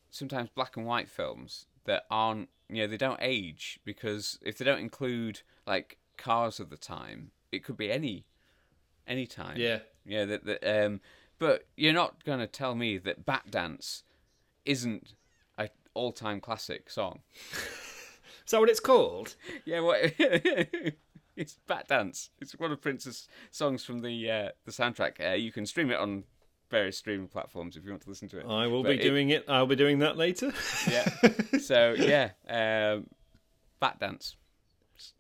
[0.10, 4.66] sometimes black and white films that aren't you know they don't age because if they
[4.66, 8.26] don't include like cars of the time, it could be any
[9.08, 9.58] any time.
[9.58, 9.80] Yeah.
[10.04, 10.26] yeah.
[10.26, 11.02] That that um,
[11.38, 14.04] but you're not gonna tell me that Bat Dance
[14.66, 15.14] isn't
[15.58, 17.20] a all time classic song.
[18.46, 19.36] Is that what it's called?
[19.66, 20.14] Yeah, what?
[21.42, 22.30] it's Bat Dance.
[22.40, 25.20] It's one of Prince's songs from the uh, the soundtrack.
[25.26, 26.24] Uh, you can stream it on
[26.70, 28.46] various streaming platforms if you want to listen to it.
[28.48, 29.44] I will But be it- doing it.
[29.48, 30.54] I'll be doing that later.
[30.90, 31.10] Yeah.
[31.60, 33.08] so yeah, um,
[33.80, 34.36] Bat Dance.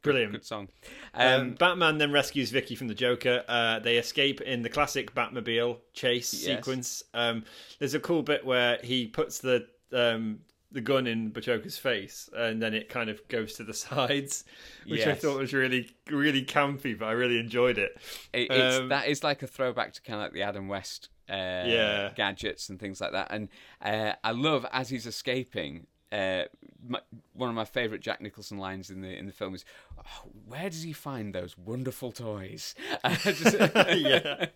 [0.03, 0.33] Brilliant.
[0.33, 0.69] Good song.
[1.15, 3.43] Um, Um, Batman then rescues Vicky from the Joker.
[3.47, 6.43] Uh, they escape in the classic Batmobile chase Yes.
[6.57, 7.03] sequence.
[7.15, 7.43] Um,
[7.79, 10.41] there's a cool bit where he puts the um,
[10.71, 14.45] the gun in Joker's face, and then it kind of goes to the sides,
[14.87, 17.97] which I thought was really really campy, but I really enjoyed it.
[18.33, 21.09] it, it's, um, that is like a throwback to kind of like the Adam West
[21.29, 21.33] uh,
[21.65, 22.11] Yeah.
[22.15, 23.27] gadgets and things like that.
[23.31, 23.49] And
[23.81, 25.87] uh, I love as he's escaping.
[26.11, 26.43] Uh,
[26.87, 26.99] my,
[27.33, 29.63] one of my favourite Jack Nicholson lines in the in the film is,
[29.97, 33.55] oh, "Where does he find those wonderful toys?" I just,
[33.97, 34.47] Yeah.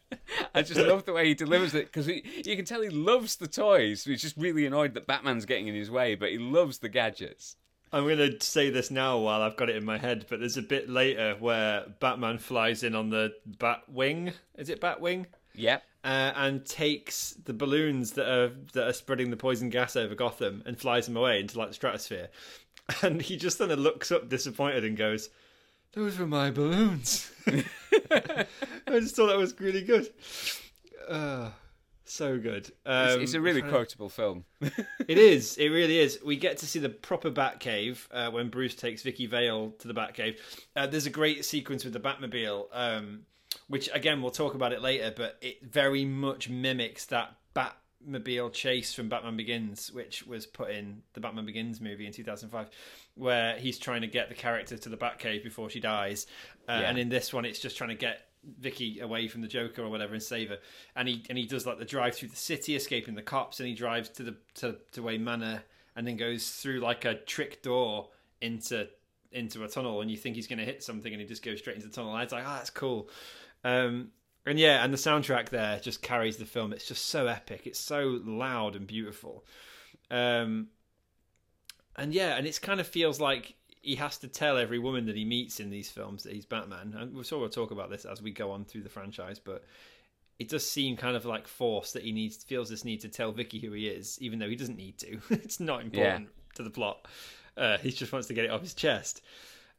[0.53, 3.47] I just love the way he delivers it because you can tell he loves the
[3.47, 4.03] toys.
[4.03, 7.55] He's just really annoyed that Batman's getting in his way, but he loves the gadgets.
[7.93, 10.57] I'm going to say this now while I've got it in my head, but there's
[10.57, 14.33] a bit later where Batman flies in on the Batwing.
[14.57, 15.27] Is it Batwing?
[15.57, 15.83] Yep.
[16.03, 20.63] uh, and takes the balloons that are that are spreading the poison gas over Gotham
[20.65, 22.29] and flies them away into like the stratosphere.
[23.01, 25.29] And he just kind of looks up disappointed and goes,
[25.93, 28.45] "Those were my balloons." I
[28.87, 30.07] just thought that was really good.
[31.07, 31.49] Uh,
[32.03, 32.71] so good.
[32.85, 34.45] Um, It's, it's a really quotable film.
[34.61, 35.57] it is.
[35.57, 36.19] It really is.
[36.23, 39.93] We get to see the proper Batcave uh, when Bruce takes Vicky Vale to the
[39.95, 40.37] Batcave.
[40.75, 43.21] Uh, there's a great sequence with the Batmobile, um,
[43.68, 48.93] which again we'll talk about it later, but it very much mimics that Batmobile chase
[48.93, 52.70] from Batman Begins, which was put in the Batman Begins movie in 2005,
[53.16, 56.28] where he's trying to get the character to the Batcave before she dies,
[56.68, 56.89] uh, Yeah.
[56.89, 58.28] and in this one it's just trying to get
[58.59, 60.59] Vicky away from the Joker or whatever and save her.
[60.95, 63.68] And he and he does like the drive through the city, escaping the cops, and
[63.68, 65.63] he drives to the to, to Wayne Manor
[65.95, 68.09] and then goes through like a trick door
[68.41, 68.88] into
[69.32, 71.76] into a tunnel and you think he's gonna hit something and he just goes straight
[71.78, 72.13] into the tunnel.
[72.13, 73.09] And it's like, oh that's cool.
[73.66, 74.11] Um
[74.45, 76.72] and yeah, and the soundtrack there just carries the film.
[76.72, 77.63] It's just so epic.
[77.66, 79.43] It's so loud and beautiful.
[80.09, 80.68] Um
[81.97, 85.16] and yeah, and it kind of feels like he has to tell every woman that
[85.16, 86.95] he meets in these films that he's Batman.
[86.97, 89.63] And we'll sort of talk about this as we go on through the franchise, but
[90.39, 93.32] it does seem kind of like forced that he needs feels this need to tell
[93.32, 95.20] Vicky who he is, even though he doesn't need to.
[95.30, 97.07] it's not important to the plot.
[97.55, 99.22] Uh, he just wants to get it off his chest.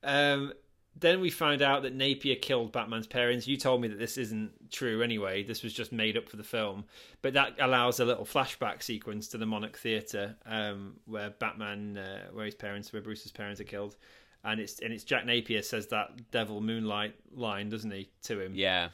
[0.03, 0.53] Um,
[0.99, 3.47] then we find out that Napier killed Batman's parents.
[3.47, 5.43] You told me that this isn't true anyway.
[5.43, 6.85] This was just made up for the film.
[7.23, 12.29] But that allows a little flashback sequence to the Monarch Theatre um, where Batman, uh,
[12.33, 13.97] where his parents, where Bruce's parents are killed.
[14.45, 18.53] And it's and it's Jack Napier says that devil moonlight line, doesn't he, to him?
[18.55, 18.89] Yeah.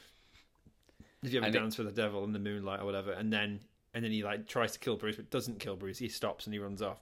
[1.21, 3.31] If you ever And it- dance with the devil in the moonlight or whatever, and
[3.31, 3.59] then
[3.93, 5.99] and then he like tries to kill Bruce, but doesn't kill Bruce.
[5.99, 6.99] He stops and he runs off.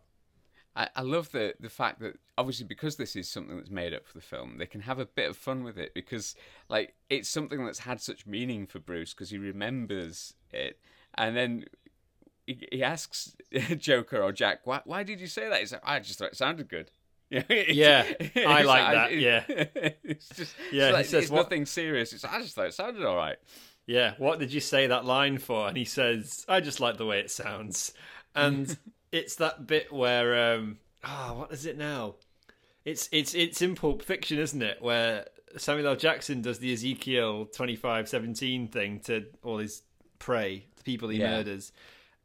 [0.75, 4.05] I, I love the the fact that obviously because this is something that's made up
[4.07, 6.35] for the film, they can have a bit of fun with it because
[6.69, 10.79] like it's something that's had such meaning for Bruce because he remembers it,
[11.15, 11.65] and then
[12.47, 13.35] he, he asks
[13.77, 16.37] Joker or Jack, "Why why did you say that?" He's like, "I just thought it
[16.37, 16.91] sounded good."
[17.49, 18.03] Yeah,
[18.35, 19.43] I like that, yeah.
[19.47, 22.11] it's just Yeah, it's, he says it's what- nothing serious.
[22.11, 23.37] It's, I just thought it sounded all right.
[23.87, 25.67] Yeah, what did you say that line for?
[25.69, 27.93] And he says, "I just like the way it sounds."
[28.35, 28.77] And
[29.11, 32.15] it's that bit where, um, ah, what is it now?
[32.85, 34.81] It's it's it's in Pulp Fiction, isn't it?
[34.81, 35.25] Where
[35.57, 35.95] Samuel L.
[35.95, 39.83] Jackson does the Ezekiel twenty five seventeen thing to all his
[40.19, 41.37] prey, the people he Yeah.
[41.37, 41.71] murders,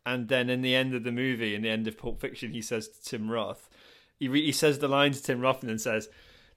[0.07, 2.63] and then in the end of the movie, in the end of Pulp Fiction, he
[2.63, 3.69] says to Tim Roth,
[4.19, 6.09] he re- he says the line to Tim Roth and then says.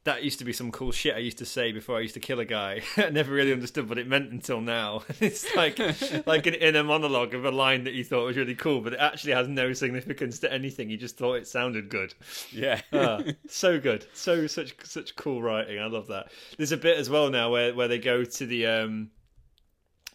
[0.06, 2.20] That used to be some cool shit I used to say before I used to
[2.20, 2.82] kill a guy.
[2.98, 5.04] I never really understood what it meant until now.
[5.20, 5.78] it's like
[6.28, 9.00] like an inner monologue of a line that you thought was really cool, but it
[9.00, 10.90] actually has no significance to anything.
[10.90, 12.14] You just thought it sounded good.
[12.52, 12.82] Yeah.
[12.94, 14.06] Ah, so good.
[14.14, 15.80] So such such cool writing.
[15.80, 16.32] I love that.
[16.58, 19.12] There's a bit as well now where where they go to the um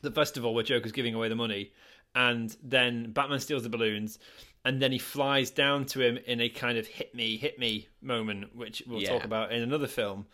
[0.01, 1.73] the festival where Joker's giving away the money
[2.15, 4.19] and then Batman steals the balloons
[4.65, 7.89] and then he flies down to him in a kind of hit me, hit me
[8.01, 9.11] moment, which we'll Yeah.
[9.11, 10.27] talk about in another film.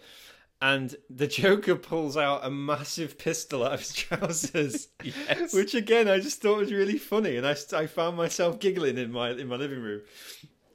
[0.63, 5.55] And the Joker pulls out a massive pistol out of his trousers, Yes.
[5.55, 9.11] which again I just thought was really funny, and I, I found myself giggling in
[9.11, 10.03] my in my living room.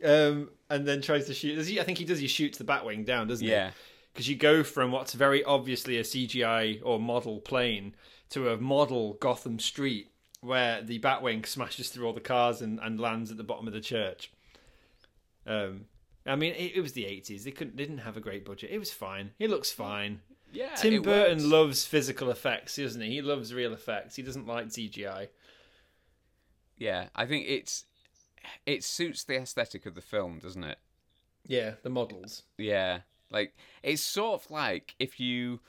[0.03, 1.55] Um, and then tries to shoot.
[1.55, 2.19] Does he, I think he does.
[2.19, 3.51] He shoots the Batwing down, doesn't he?
[3.51, 3.71] Yeah.
[4.13, 7.95] because you go from what's very obviously a CGI or model plane
[8.31, 10.09] to a model Gotham Street
[10.45, 13.73] where the Batwing smashes through all the cars and, and lands at the bottom of
[13.73, 14.31] the church.
[15.45, 15.85] Um,
[16.25, 17.43] I mean, it, it was the eighties.
[17.43, 18.71] They couldn't, they didn't have a great budget.
[18.71, 19.31] It was fine.
[19.39, 20.21] It looks fine.
[20.51, 20.73] Yeah.
[20.75, 21.43] Tim Burton works.
[21.43, 23.11] loves physical effects, doesn't he?
[23.11, 24.15] He loves real effects.
[24.15, 25.27] He doesn't like CGI.
[26.77, 27.85] Yeah, I think it's
[28.65, 30.77] it suits the aesthetic of the film, doesn't it?
[31.45, 32.43] Yeah, the models.
[32.57, 32.99] Yeah,
[33.31, 35.59] like it's sort of like if you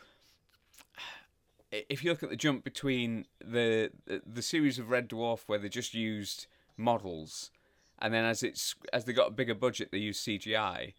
[1.88, 5.68] if you look at the jump between the the, series of Red Dwarf where they
[5.68, 6.46] just used
[6.76, 7.50] models,
[7.98, 10.94] and then as it's as they got a bigger budget, they used CGI.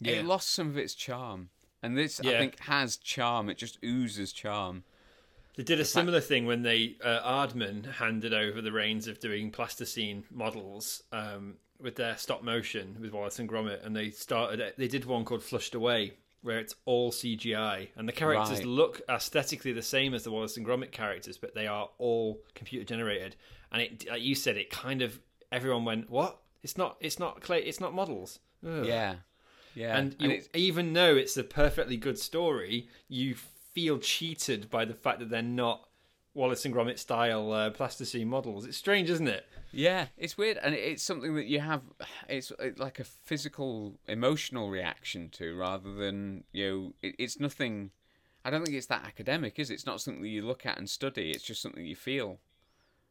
[0.00, 0.14] Yeah.
[0.14, 1.50] It lost some of its charm,
[1.82, 3.48] and this I think has charm.
[3.48, 4.84] It just oozes charm.
[5.56, 9.50] They did a similar thing when they uh, Aardman handed over the reins of doing
[9.50, 14.74] plasticine models um, with their stop motion with Wallace and Gromit, and they started.
[14.78, 18.66] They did one called Flushed Away, where it's all CGI, and the characters Right.
[18.66, 22.84] look aesthetically the same as the Wallace and Gromit characters, but they are all computer
[22.84, 23.36] generated.
[23.70, 25.20] And it, like you said, it kind of
[25.50, 26.40] everyone went, "What?
[26.62, 26.96] It's not.
[27.00, 27.62] It's not clay.
[27.62, 28.84] It's not models." Ugh.
[28.84, 29.16] Yeah,
[29.74, 34.84] yeah, and you, it's, even though it's a perfectly good story, you feel cheated by
[34.84, 35.88] the fact that they're not
[36.34, 38.64] Wallace and Gromit style uh, plasticine models.
[38.64, 39.46] It's strange, isn't it?
[39.70, 41.82] Yeah, it's weird, and it's something that you have.
[42.28, 46.92] It's like a physical, emotional reaction to, rather than you know.
[47.02, 47.90] It, it's nothing.
[48.44, 49.74] I don't think it's that academic, is it?
[49.74, 51.30] It's not something you look at and study.
[51.30, 52.38] It's just something you feel.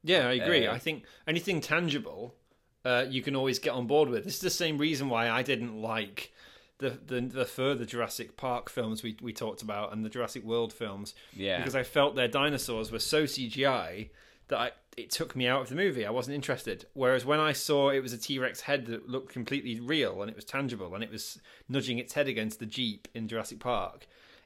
[0.03, 0.67] Yeah, I agree.
[0.67, 2.36] Uh, I think anything tangible,
[2.84, 4.26] uh, you can always get on board with.
[4.26, 6.34] This is the same reason why I didn't like
[6.82, 10.73] the the, the further Jurassic Park films we we talked about and the Jurassic World
[10.73, 11.15] films.
[11.34, 11.57] Yeah.
[11.59, 14.09] because I felt their dinosaurs were so CGI
[14.49, 16.05] that I, it took me out of the movie.
[16.05, 16.86] I wasn't interested.
[16.93, 20.29] Whereas when I saw it was a T Rex head that looked completely real and
[20.29, 24.03] it was tangible and it was nudging its head against the Jeep in Jurassic Park.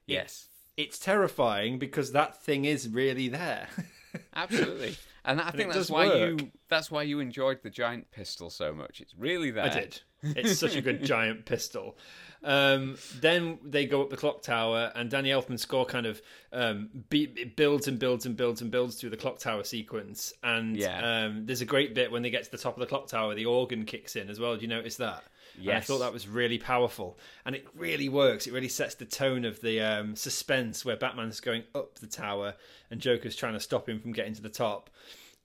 [0.07, 0.49] it- Yes.
[0.77, 3.67] it's terrifying because that thing is really there.
[4.35, 4.95] Absolutely,
[5.25, 6.39] and I think that's why work.
[6.41, 6.51] you.
[6.69, 9.01] That's why you enjoyed the giant pistol so much.
[9.01, 9.65] It's really that.
[9.65, 10.01] I did.
[10.23, 11.97] It's such a good giant pistol.
[12.43, 16.89] Um, then they go up the clock tower, and Danny Elfman's score kind of um,
[17.09, 20.31] be, it builds and builds and builds and builds through the clock tower sequence.
[20.43, 21.25] And Yeah.
[21.25, 23.33] um, there's a great bit when they get to the top of the clock tower,
[23.35, 24.55] the organ kicks in as well.
[24.55, 25.23] Do you notice that?
[25.57, 28.47] And I thought that was really powerful, and it really works.
[28.47, 32.55] It really sets the tone of the um, suspense where Batman's going up the tower
[32.91, 34.89] and Joker's trying to stop him from getting to the top.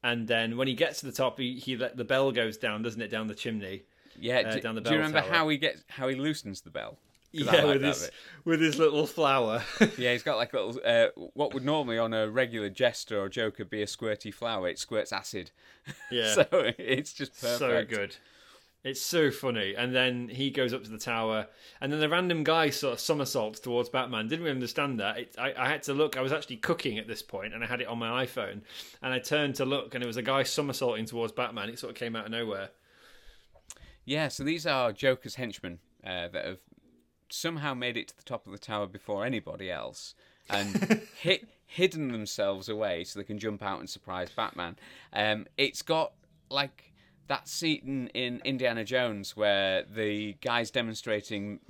[0.02, 2.82] And then when he gets to the top, he, he let the bell goes down,
[2.82, 3.82] doesn't it, down the chimney?
[4.18, 4.40] Yeah.
[4.40, 5.30] Uh, do, down the do you remember tower.
[5.30, 6.98] how he gets how he loosens the bell?
[7.32, 8.14] Yeah, like with his bit.
[8.44, 9.62] with his little flower.
[9.96, 10.80] Yeah, he's got like a little.
[10.84, 14.68] Uh, what would normally on a regular jester or joker be a squirty flower?
[14.68, 15.50] It squirts acid.
[16.10, 17.58] yeah, so it's just perfect.
[17.58, 18.16] so good.
[18.82, 19.74] It's so funny.
[19.74, 21.48] And then he goes up to the tower,
[21.80, 24.28] and then the random guy sort of somersaults towards Batman.
[24.28, 25.18] Didn't really understand that.
[25.18, 26.16] It, I, I had to look.
[26.16, 28.62] I was actually cooking at this point, and I had it on my iPhone.
[29.02, 31.68] And I turned to look, and it was a guy somersaulting towards Batman.
[31.68, 32.70] It sort of came out of nowhere.
[34.06, 36.58] Yeah, so these are Joker's henchmen uh, that have
[37.28, 40.14] somehow made it to the top of the tower before anybody else
[40.48, 44.76] and hit, hidden themselves away so they can jump out and surprise Batman.
[45.12, 46.12] Um, it's got
[46.50, 46.89] like
[47.30, 51.60] that scene in Indiana Jones where the guy's demonstrating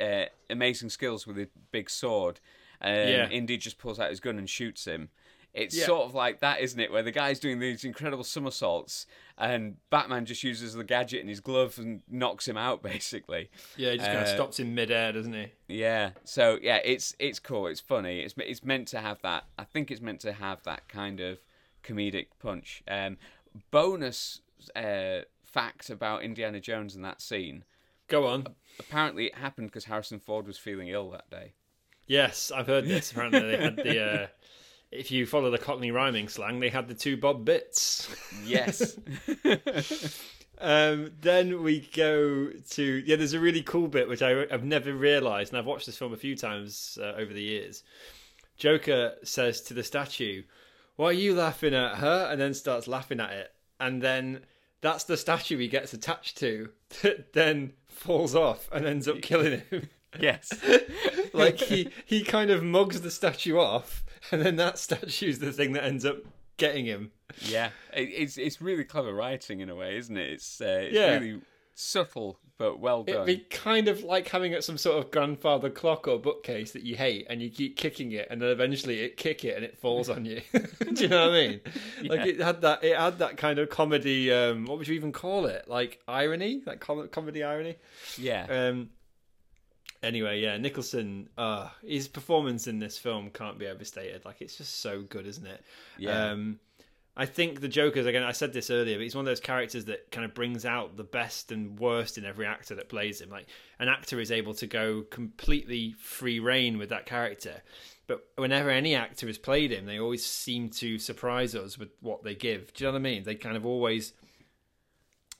[0.00, 2.40] uh, amazing skills with a big sword.
[2.80, 3.28] Um, Yeah.
[3.28, 5.10] Indy just pulls out his gun and shoots him.
[5.52, 5.84] It's Yeah.
[5.86, 6.90] sort of like that, isn't it?
[6.90, 9.04] Where the guy's doing these incredible somersaults,
[9.36, 13.50] and Batman just uses the gadget in his glove and knocks him out, basically.
[13.76, 15.48] Yeah, he just kind of Uh, stops in midair, doesn't he?
[15.68, 16.12] Yeah.
[16.24, 17.66] So yeah, it's it's cool.
[17.66, 18.20] It's funny.
[18.20, 19.44] It's it's meant to have that.
[19.58, 21.40] I think it's meant to have that kind of
[21.84, 22.82] comedic punch.
[22.88, 23.18] Um,
[23.70, 24.40] bonus
[24.74, 27.64] uh, fact about Indiana Jones and that scene.
[28.08, 28.46] Go on.
[28.78, 31.52] Apparently, it happened because Harrison Ford was feeling ill that day.
[32.06, 33.12] Yes, I've heard this.
[33.12, 34.04] Apparently, they had the.
[34.04, 34.26] Uh,
[34.90, 38.08] if you follow the Cockney rhyming slang, they had the two Bob bits.
[38.44, 38.98] Yes.
[40.62, 43.16] Um, then we go to yeah.
[43.16, 46.12] There's a really cool bit which I, I've never realised, and I've watched this film
[46.12, 47.82] a few times uh, over the years.
[48.58, 50.42] Joker says to the statue,
[50.96, 54.40] "Why are you laughing at her?" and then starts laughing at it, and then
[54.82, 56.70] that's the statue he gets attached to
[57.02, 59.88] that then falls off and ends up killing him.
[60.18, 60.52] Yes.
[61.32, 64.02] like he he kind of mugs the statue off,
[64.32, 66.16] and then that statue's the thing that ends up
[66.56, 67.12] getting him.
[67.42, 70.30] Yeah, it, it's it's really clever writing in a way, isn't it?
[70.32, 71.12] It's uh, it's Yeah.
[71.18, 71.40] really
[71.76, 73.14] subtle but well done.
[73.14, 76.82] It'd be kind of like having at some sort of grandfather clock or bookcase that
[76.82, 79.78] you hate, and you keep kicking it, and then eventually it kick it and it
[79.78, 80.42] falls on you.
[80.52, 81.60] Do you know what I mean?
[82.04, 82.84] Like it had that.
[82.84, 84.30] It had that kind of comedy.
[84.30, 85.68] Um, what would you even call it?
[85.68, 87.76] Like irony, like com- comedy irony.
[88.18, 88.90] Yeah, Um.
[90.02, 91.30] Anyway, yeah, Nicholson.
[91.38, 94.26] Uh, his performance in this film can't be overstated.
[94.26, 95.64] Like it's just so good, isn't it?
[95.96, 96.30] Yeah.
[96.32, 96.60] Um,
[97.16, 98.22] I think the Joker's again.
[98.22, 100.96] I said this earlier, but he's one of those characters that kind of brings out
[100.96, 103.30] the best and worst in every actor that plays him.
[103.30, 103.46] Like
[103.78, 107.62] an actor is able to go completely free rein with that character,
[108.06, 112.22] but whenever any actor has played him, they always seem to surprise us with what
[112.22, 112.72] they give.
[112.74, 113.24] Do you know what I mean?
[113.24, 114.12] They kind of always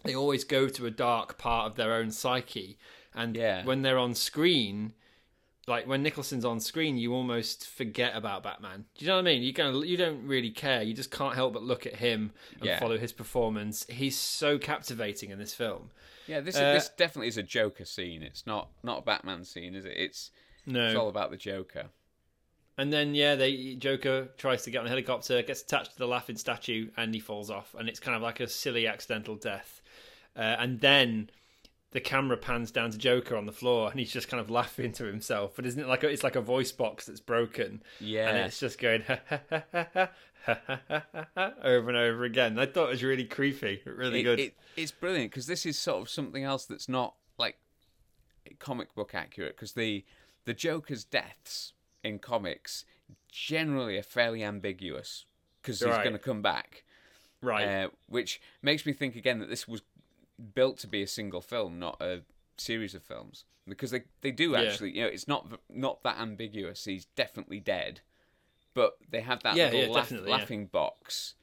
[0.05, 2.79] they always go to a dark part of their own psyche,
[3.14, 3.64] and Yeah.
[3.64, 4.95] when they're on screen,
[5.71, 8.85] like when Nicholson's on screen, you almost forget about Batman.
[8.99, 9.43] Do you know what I mean?
[9.43, 10.83] You kind of you don't really care.
[10.83, 12.79] You just can't help but look at him and Yeah.
[12.79, 13.87] follow his performance.
[13.89, 15.91] He's so captivating in this film.
[16.27, 16.41] yeah.
[16.41, 18.23] This uh, this definitely is a Joker scene.
[18.23, 19.95] It's not not a Batman scene, is it?
[19.97, 20.31] It's
[20.66, 21.87] No, it's all about the Joker.
[22.79, 26.07] And then yeah, they Joker tries to get on a helicopter, gets attached to the
[26.09, 27.75] laughing statue, and he falls off.
[27.79, 29.83] And it's kind of like a silly accidental death.
[30.37, 31.31] Uh, and then
[31.93, 34.93] the camera pans down to Joker on the floor, and he's just kind of laughing
[34.93, 35.55] to himself.
[35.57, 38.61] But isn't it like a, it's like a voice box that's broken, Yeah, and it's
[38.61, 39.03] just going
[40.47, 42.59] over and over again.
[42.59, 44.41] I thought it was really creepy, really It- good.
[44.41, 47.59] it- it's brilliant because this is sort of something else that's not like
[48.59, 49.57] comic book accurate.
[49.57, 50.05] Because the
[50.47, 52.84] the Joker's deaths in comics
[53.28, 55.26] generally are fairly ambiguous
[55.61, 56.03] because he's Right.
[56.03, 56.84] going to come back.
[57.43, 57.66] right?
[57.66, 59.80] uh, which makes me think again that this was
[60.55, 62.22] built to be a single film, not a
[62.57, 64.61] series of films, because they they do Yeah.
[64.62, 66.84] actually, you know, it's not not that ambiguous.
[66.84, 68.01] He's definitely dead,
[68.74, 70.28] but they have that Yeah, little yeah, laugh, yeah.
[70.28, 71.34] laughing box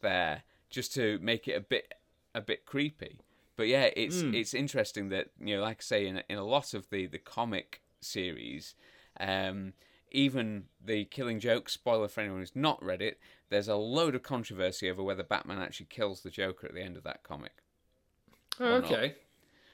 [0.00, 1.94] there just to make it a bit
[2.34, 3.20] a bit creepy.
[3.56, 4.34] But yeah, it's Hmm.
[4.34, 7.06] it's interesting that you know, like I say, in a, in a lot of the
[7.06, 8.74] the comic series.
[9.20, 9.74] Um,
[10.10, 14.22] even the Killing Joke spoiler for anyone who's not read it, there's a load of
[14.22, 17.62] controversy over whether Batman actually kills the Joker at the end of that comic.
[18.60, 18.92] Oh, or not.
[18.92, 19.14] okay.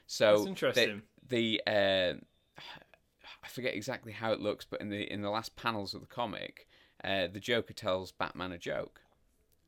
[0.07, 1.03] So That's interesting.
[1.29, 2.15] The, the uh,
[3.43, 6.07] I forget exactly how it looks, but in the in the last panels of the
[6.07, 6.69] comic,
[7.03, 9.01] uh, the Joker tells Batman a joke,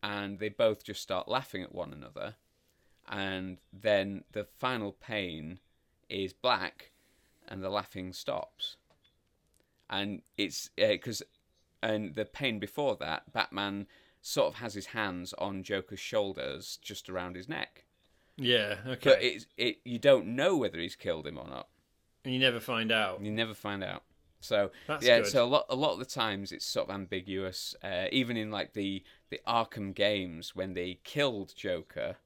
[0.03, 2.37] and they both just start laughing at one another,
[3.09, 5.61] and then the final pane
[6.09, 6.93] is black,
[7.49, 8.77] and the laughing stops,
[9.89, 11.23] and it's because
[11.83, 13.87] and the pane before that, Batman
[14.21, 17.85] sort of has his hands on Joker's shoulders, just around his neck.
[18.37, 19.11] Yeah, okay.
[19.11, 21.69] But it's it you don't know whether he's killed him or not.
[22.25, 23.23] and you never find out.
[23.25, 24.03] You never find out.
[24.41, 25.27] So That's yeah, good.
[25.27, 27.75] so a lot a lot of the times it's sort of ambiguous.
[27.83, 32.17] Uh, even in like the the Arkham games when they killed Joker,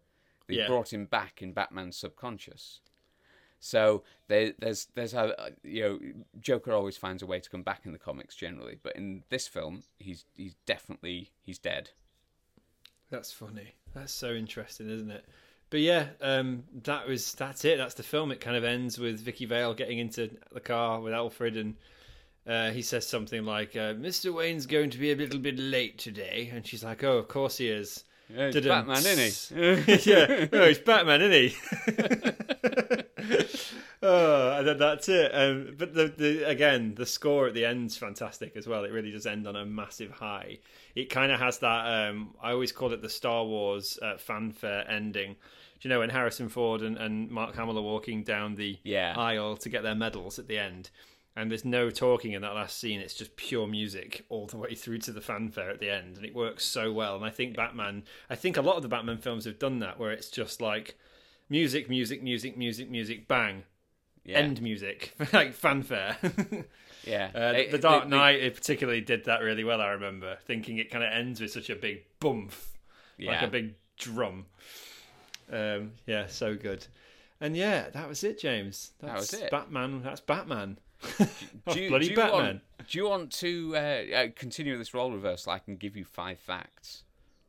[0.46, 0.66] they Yeah.
[0.66, 2.80] brought him back in Batman's subconscious.
[3.60, 5.98] So there, there's there's a you know
[6.40, 9.48] Joker always finds a way to come back in the comics generally, but in this
[9.48, 11.90] film he's he's definitely he's dead.
[13.10, 13.74] That's funny.
[13.94, 15.24] That's so interesting, isn't it?
[15.70, 17.78] But yeah, um, that was that's it.
[17.78, 18.30] That's the film.
[18.30, 21.74] It kind of ends with Vicky Vale getting into the car with Alfred, and
[22.46, 24.32] uh, he says something like, uh, "Mr.
[24.32, 27.58] Wayne's going to be a little bit late today," and she's like, "Oh, of course
[27.58, 29.54] he is." Yeah, he's Batman, isn't
[29.88, 30.10] he?
[30.10, 31.56] yeah, oh, he's Batman, isn't he?
[34.02, 35.30] oh, and then that's it.
[35.34, 38.84] Um, but the, the again, the score at the end's fantastic as well.
[38.84, 40.58] It really does end on a massive high.
[40.94, 42.08] It kind of has that.
[42.10, 45.36] Um, I always call it the Star Wars uh, fanfare ending.
[45.80, 49.14] Do you know when Harrison Ford and, and Mark Hamill are walking down the Yeah.
[49.16, 50.90] aisle to get their medals at the end?
[51.38, 52.98] And there's no talking in that last scene.
[52.98, 56.24] It's just pure music all the way through to the fanfare at the end, and
[56.24, 57.14] it works so well.
[57.14, 59.98] And I think Batman, I think a lot of the Batman films have done that,
[59.98, 60.96] where it's just like
[61.50, 63.64] music, music, music, music, music, bang,
[64.24, 64.38] Yeah.
[64.38, 66.16] end music, like fanfare.
[67.04, 67.30] yeah.
[67.34, 69.82] uh, the, the Dark Knight, it particularly did that really well.
[69.82, 72.54] I remember thinking it kind of ends with such a big bump,
[73.18, 73.32] yeah.
[73.32, 74.46] like a big drum.
[75.52, 76.86] Um, yeah, so good.
[77.42, 78.92] And yeah, that was it, James.
[79.00, 79.50] That's was it.
[79.50, 80.02] Batman.
[80.02, 80.78] That's Batman.
[81.18, 82.44] do you, bloody do you Batman.
[82.44, 85.52] Want, do you want to uh, uh, continue this role reversal?
[85.52, 87.02] I can give you five facts.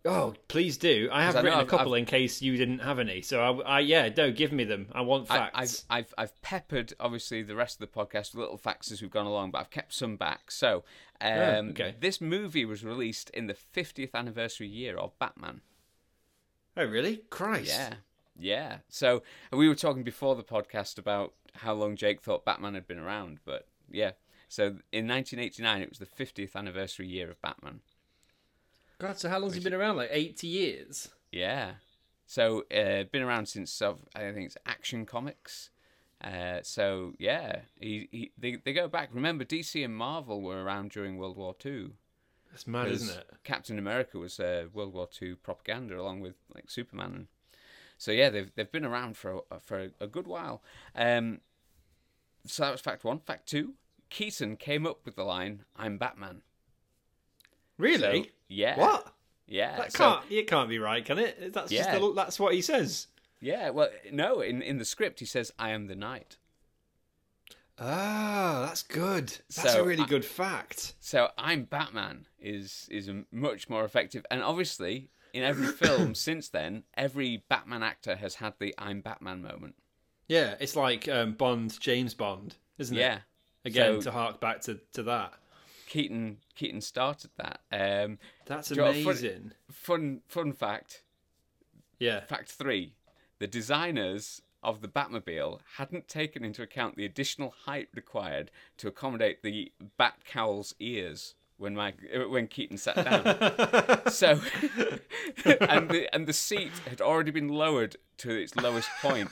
[0.05, 1.09] Oh, please do.
[1.11, 3.21] I have written a I've- couple I've- in case you didn't have any.
[3.21, 4.87] So I, I yeah, no, give me them.
[4.93, 5.85] I want I, I've, facts.
[5.89, 9.25] I've I've peppered obviously the rest of the podcast with little facts as we've gone
[9.25, 10.49] along, but I've kept some back.
[10.51, 10.83] So,
[11.19, 11.95] um, okay.
[11.99, 15.61] this movie was released in the 50th anniversary year of Batman.
[16.77, 17.17] oh, really?
[17.29, 17.67] Christ.
[17.69, 17.93] Yeah,
[18.39, 18.77] yeah.
[18.89, 22.99] So we were talking before the podcast about how long Jake thought Batman had been
[22.99, 24.11] around, but yeah.
[24.49, 27.81] So in 1989, it was the 50th anniversary year of Batman.
[28.99, 29.97] God, so how long's he been around?
[29.97, 31.09] Like eighty years.
[31.31, 31.73] Yeah.
[32.25, 35.69] So uh, been around since uh, I think it's Action Comics.
[36.23, 39.09] Uh, so yeah, he, he they they go back.
[39.13, 41.93] Remember, DC and Marvel were around during World War Two.
[42.51, 43.29] That's mad, isn't it?
[43.43, 47.27] Captain America was uh, World War Two propaganda, along with like Superman.
[47.97, 50.61] So yeah, they've they've been around for a, for a, good while.
[50.95, 51.39] Um,
[52.45, 53.19] so that was fact one.
[53.19, 53.73] Fact two:
[54.09, 56.41] Keaton came up with the line, "I'm Batman."
[57.77, 58.23] Really?
[58.23, 58.79] So, yeah.
[58.79, 59.13] What?
[59.47, 59.77] Yeah.
[59.77, 60.23] That can't.
[60.29, 61.53] It can't be right, can it?
[61.53, 61.85] That's Yeah.
[61.85, 63.07] just the, that's what he says.
[63.39, 63.69] Yeah.
[63.69, 64.41] Well, no.
[64.41, 66.37] In in the script, he says, "I am the Knight."
[67.79, 69.27] Ah, that's good.
[69.55, 70.95] That's So, a really I- good fact.
[70.99, 76.83] So I'm Batman is is much more effective, and obviously in every film since then,
[76.95, 79.75] every Batman actor has had the "I'm Batman" moment.
[80.27, 82.99] Yeah, it's like um, Bond, James Bond, isn't it?
[82.99, 83.19] Yeah,
[83.65, 85.33] Again, So- to hark back to, to that.
[85.87, 87.61] Keaton Keaton started that.
[87.71, 89.51] Um, That's Do you know what, fun- amazing.
[89.71, 91.03] fun fun fact.
[91.99, 92.19] Yeah.
[92.25, 92.93] Fact three:
[93.39, 99.43] the designers of the Batmobile hadn't taken into account the additional height required to accommodate
[99.43, 104.01] the Bat cowl's ears when Mike, uh, when Keaton sat down.
[104.11, 104.39] so,
[105.61, 109.29] and the and the seat had already been lowered to its lowest point.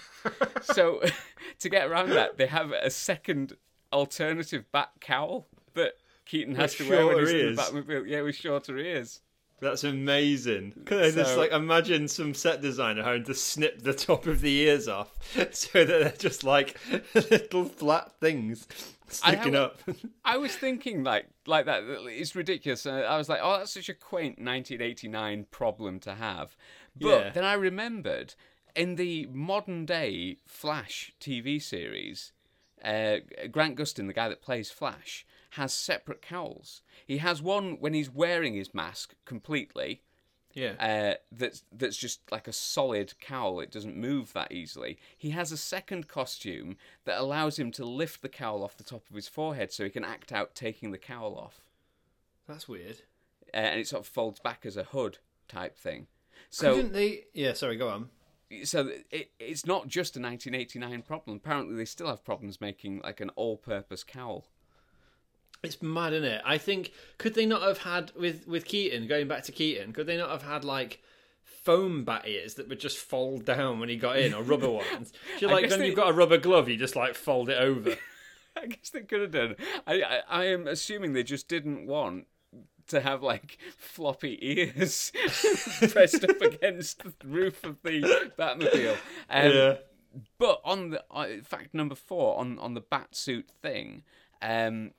[0.62, 1.02] So,
[1.60, 3.58] to get around that, they have a second
[3.94, 5.94] alternative bat cowl that
[6.26, 7.70] Keaton has With to wear when he's ears.
[7.70, 8.10] in the Batmobile.
[8.10, 9.22] Yeah, with shorter ears.
[9.62, 10.74] That's amazing.
[10.92, 14.90] I just like imagine some set designer having to snip the top of the ears
[14.90, 15.18] off
[15.54, 16.78] so that they're just like
[17.14, 18.68] little flat things
[19.08, 19.80] sticking have- up.
[20.24, 21.84] I was thinking like like that.
[21.88, 22.86] It's ridiculous.
[22.86, 26.56] I was like, oh, that's such a quaint 1989 problem to have.
[26.96, 27.30] But Yeah.
[27.30, 28.36] then I remembered
[28.76, 32.34] in the modern day Flash TV series,
[32.84, 33.18] uh,
[33.52, 36.82] Grant Gustin, the guy that plays Flash, has separate cowls.
[37.08, 40.02] He has one when he's wearing his mask completely.
[40.56, 40.74] Yeah.
[40.80, 43.60] Uh, that's that's just like a solid cowl.
[43.60, 44.98] It doesn't move that easily.
[45.16, 49.04] He has a second costume that allows him to lift the cowl off the top
[49.10, 51.62] of his forehead, so he can act out taking the cowl off,
[52.48, 53.02] That's weird.
[53.54, 56.08] uh, and it sort of folds back as a hood type thing.
[56.50, 57.26] So Couldn't they?
[57.34, 58.10] Yeah, sorry, go on.
[58.64, 61.38] so it, it's not just a 1989 problem.
[61.38, 64.46] Apparently, they still have problems making like an all-purpose cowl.
[65.66, 66.42] It's mad, isn't it?
[66.46, 69.94] I think could they not have had with with Keaton going back to Keaton?
[69.94, 71.02] Could they not have had like
[71.44, 75.12] foam bat ears that would just fold down when he got in, or rubber ones?
[75.40, 77.50] Do you I like when they- you've got a rubber glove, you just like fold
[77.50, 77.96] it over?
[78.58, 79.56] I guess they could have done.
[79.86, 82.28] I, I I am assuming they just didn't want
[82.88, 85.12] to have like floppy ears
[85.92, 88.02] pressed up against the roof of the
[88.38, 88.98] Batmobile.
[89.30, 89.78] Um,
[90.38, 94.04] But on the uh, fact number four on on the Batsuit thing,
[94.42, 94.92] um,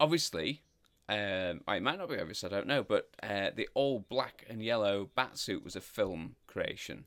[0.00, 0.62] obviously.
[1.06, 4.62] Um, it might not be obvious, I don't know, but uh, the all black and
[4.62, 7.04] yellow Batsuit was a film creation.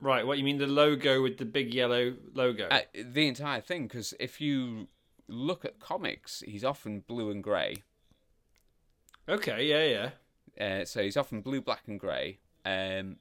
[0.00, 0.26] Right.
[0.26, 0.58] What you mean?
[0.58, 2.68] The logo with the big yellow logo?
[2.70, 4.88] Uh, the entire thing, because if you
[5.28, 7.82] look at comics, he's often blue and grey.
[9.28, 9.64] okay.
[9.66, 10.10] Yeah.
[10.58, 10.80] Yeah.
[10.80, 12.38] Uh, so he's often blue, black, and grey.
[12.64, 13.16] Um,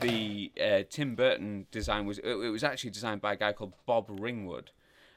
[0.00, 3.72] the uh, Tim Burton design was it, it was actually designed by a guy called
[3.86, 4.70] Bob Ringwood,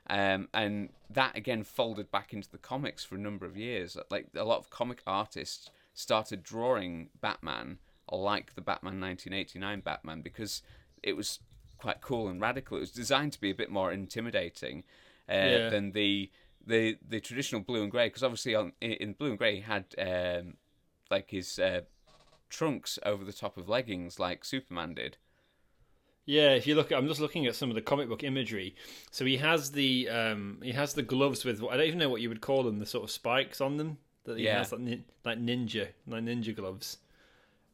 [0.09, 3.97] um, and that again folded back into the comics for a number of years.
[4.09, 7.77] Like a lot of comic artists started drawing Batman
[8.11, 10.61] like the Batman 1989 Batman because
[11.03, 11.39] it was
[11.77, 12.77] quite cool and radical.
[12.77, 14.83] It was designed to be a bit more intimidating
[15.29, 15.69] uh, Yeah.
[15.69, 16.31] than the
[16.65, 18.07] the the traditional blue and grey.
[18.07, 20.57] Because obviously on in, blue and grey he had um,
[21.11, 21.81] like his uh,
[22.49, 25.17] trunks over the top of leggings like Superman did.
[26.29, 28.75] Yeah, if you look at, I'm just looking at some of the comic book imagery.
[29.09, 32.21] So he has the um, he has the gloves with I don't even know what
[32.21, 34.59] you would call them, the sort of spikes on them that he Yeah.
[34.59, 36.97] has like, nin- like ninja, like ninja gloves.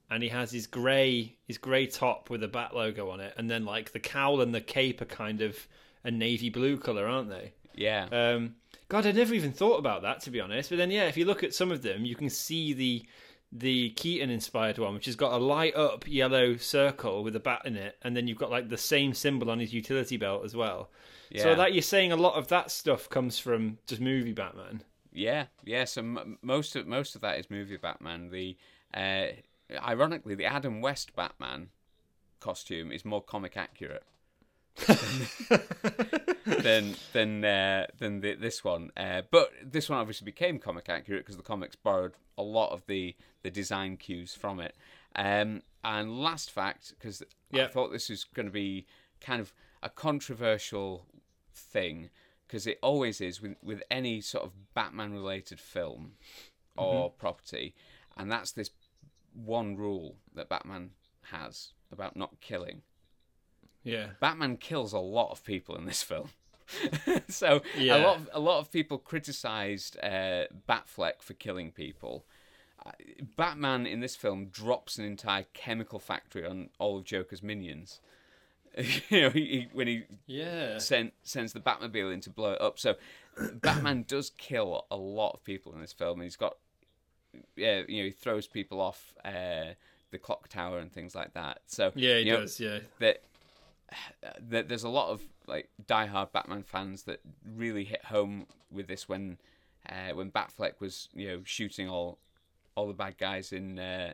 [0.10, 3.51] And he has his grey his grey top with a bat logo on it, and
[3.51, 5.68] then like the cowl and the cape are kind of
[6.06, 7.51] a navy blue color, aren't they?
[7.76, 8.56] Yeah, Um,
[8.88, 10.70] God, I never even thought about that to be honest.
[10.70, 13.06] But then, yeah, if you look at some of them, you can see the
[13.58, 17.62] the Keaton inspired one, which has got a light up yellow circle with a bat
[17.66, 20.56] in it, and then you've got like the same symbol on his utility belt as
[20.56, 20.89] well.
[21.30, 24.84] yeah, So that you're saying a lot of that stuff comes from just movie Batman.
[25.14, 25.86] yeah, yeah.
[25.86, 28.30] So m- most of most of that is movie Batman.
[28.30, 28.58] The
[28.93, 29.28] uh,
[29.82, 31.70] ironically, the Adam West Batman
[32.39, 34.03] costume is more comic accurate
[36.46, 38.92] than than uh, than the, this one.
[38.98, 42.86] Uh, but this one obviously became comic accurate because the comics borrowed a lot of
[42.88, 44.76] the the design cues from it.
[45.16, 47.24] Um, and last fact, because
[47.54, 48.86] I thought this was going to be
[49.22, 51.06] kind of a controversial
[51.54, 52.10] thing,
[52.48, 56.14] because it always is with with any sort of Batman related film
[56.78, 57.76] or property,
[58.18, 58.72] and that's this
[59.34, 60.92] one rule that Batman
[61.32, 62.82] has about not killing.
[63.86, 64.08] Yeah.
[64.20, 66.30] Batman kills a lot of people in this film.
[67.30, 67.98] so Yeah.
[67.98, 72.26] a lot of a lot of people criticized uh, Batfleck for killing people.
[72.86, 72.92] Uh,
[73.38, 78.00] Batman in this film drops an entire chemical factory on all of Joker's minions.
[79.10, 80.80] you know, he, he, when he Yeah.
[80.80, 82.78] sent, sends the Batmobile in to blow it up.
[82.78, 82.96] So
[83.54, 86.20] Batman does kill a lot of people in this film.
[86.20, 86.58] And he's got,
[87.56, 89.74] yeah, you know, he throws people off uh,
[90.12, 91.62] the clock tower and things like that.
[91.68, 92.60] So Yeah, he you know, does.
[92.60, 92.80] Yeah.
[93.00, 93.24] that
[94.42, 97.20] that there's a lot of like diehard Batman fans that
[97.56, 99.38] really hit home with this when
[99.90, 102.18] uh, when Batfleck was you know shooting all
[102.76, 104.14] all the bad guys in uh,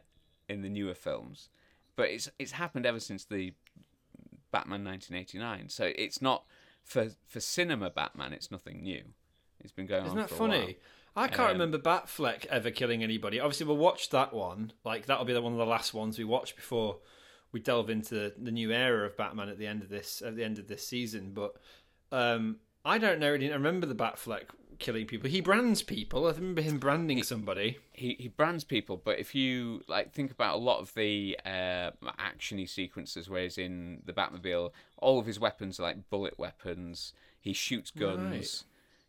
[0.49, 1.49] in the newer films,
[1.95, 3.53] but it's it's happened ever since the
[4.51, 5.69] Batman 1989.
[5.69, 6.43] So it's not
[6.83, 8.33] for for cinema Batman.
[8.33, 9.03] It's nothing new.
[9.61, 10.59] It's been going Isn't on that for a while.
[10.61, 10.77] funny?
[11.15, 13.39] I can't Um, remember Batfleck ever killing anybody.
[13.39, 14.73] Obviously, we'll watch that one.
[14.83, 16.99] Like that'll be the one of the last ones we watch before
[17.51, 20.43] we delve into the new era of Batman at the end of this at the
[20.43, 21.31] end of this season.
[21.33, 21.55] But
[22.11, 23.27] um, I don't know.
[23.33, 24.43] I remember the Batfleck
[24.79, 25.29] killing people.
[25.29, 26.25] He brands people.
[26.27, 27.77] I remember him branding somebody.
[27.93, 31.91] he he brands people, but if you like think about a lot of the uh,
[32.19, 37.13] actiony sequences where he's in the Batmobile, all of his weapons are like bullet weapons.
[37.39, 38.21] He shoots guns.
[38.31, 38.63] Right.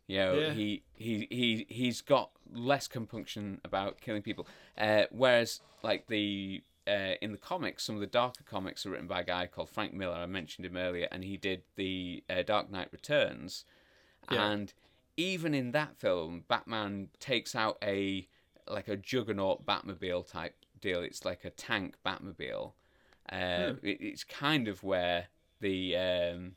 [0.05, 0.53] You know, Yeah.
[0.53, 4.45] he he he he's got less compunction about killing people.
[4.77, 9.07] Uh, whereas like the uh, in the comics, some of the darker comics are written
[9.07, 10.15] by a guy called Frank Miller.
[10.15, 13.65] I mentioned him earlier, and he did the uh, Dark Knight Returns.
[14.31, 14.51] Yeah.
[14.51, 14.73] And
[15.17, 18.27] even in that film, Batman takes out a
[18.69, 21.01] like a juggernaut Batmobile type deal.
[21.01, 22.73] It's like a tank Batmobile.
[23.31, 25.27] Uh, it, it's kind of where
[25.59, 26.53] the um,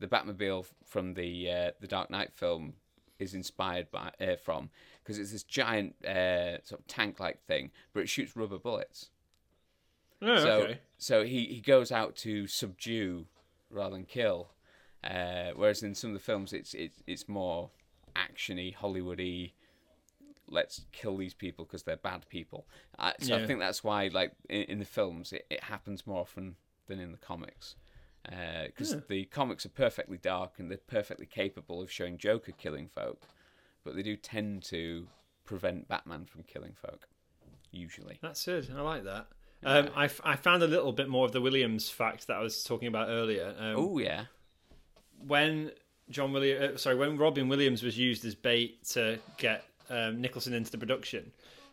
[0.00, 2.74] the Batmobile from the uh, the Dark Knight film
[3.18, 4.70] is inspired by uh, from
[5.02, 9.10] because it's this giant uh, sort of tank like thing, but it shoots rubber bullets.
[10.22, 10.78] Oh, So okay.
[10.98, 13.26] so he, he goes out to subdue
[13.70, 14.50] rather than kill.
[15.04, 17.70] Uh, whereas in some of the films, it's it's it's more
[18.16, 19.52] actiony, Hollywoody.
[20.48, 22.66] Let's kill these people because they're bad people.
[22.98, 26.20] Uh, so I think that's why, like in, in the films, it, it happens more
[26.20, 26.54] often
[26.86, 27.74] than in the comics.
[28.24, 29.00] Because Yeah.
[29.08, 33.22] the comics are perfectly dark and they're perfectly capable of showing Joker killing folk,
[33.84, 35.06] but they do tend to
[35.44, 37.08] prevent Batman from killing folk.
[37.72, 38.68] Usually, That's good.
[38.76, 39.26] I like that.
[39.66, 42.40] Um, I, f- I found a little bit more of the Williams fact that I
[42.40, 43.52] was talking about earlier.
[43.58, 44.26] Um, oh yeah,
[45.26, 45.72] when
[46.08, 50.54] John Williams, uh, sorry, when Robin Williams was used as bait to get um, Nicholson
[50.54, 51.32] into the production,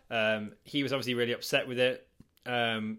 [0.09, 2.07] um, he was obviously really upset with it.
[2.47, 2.97] Um,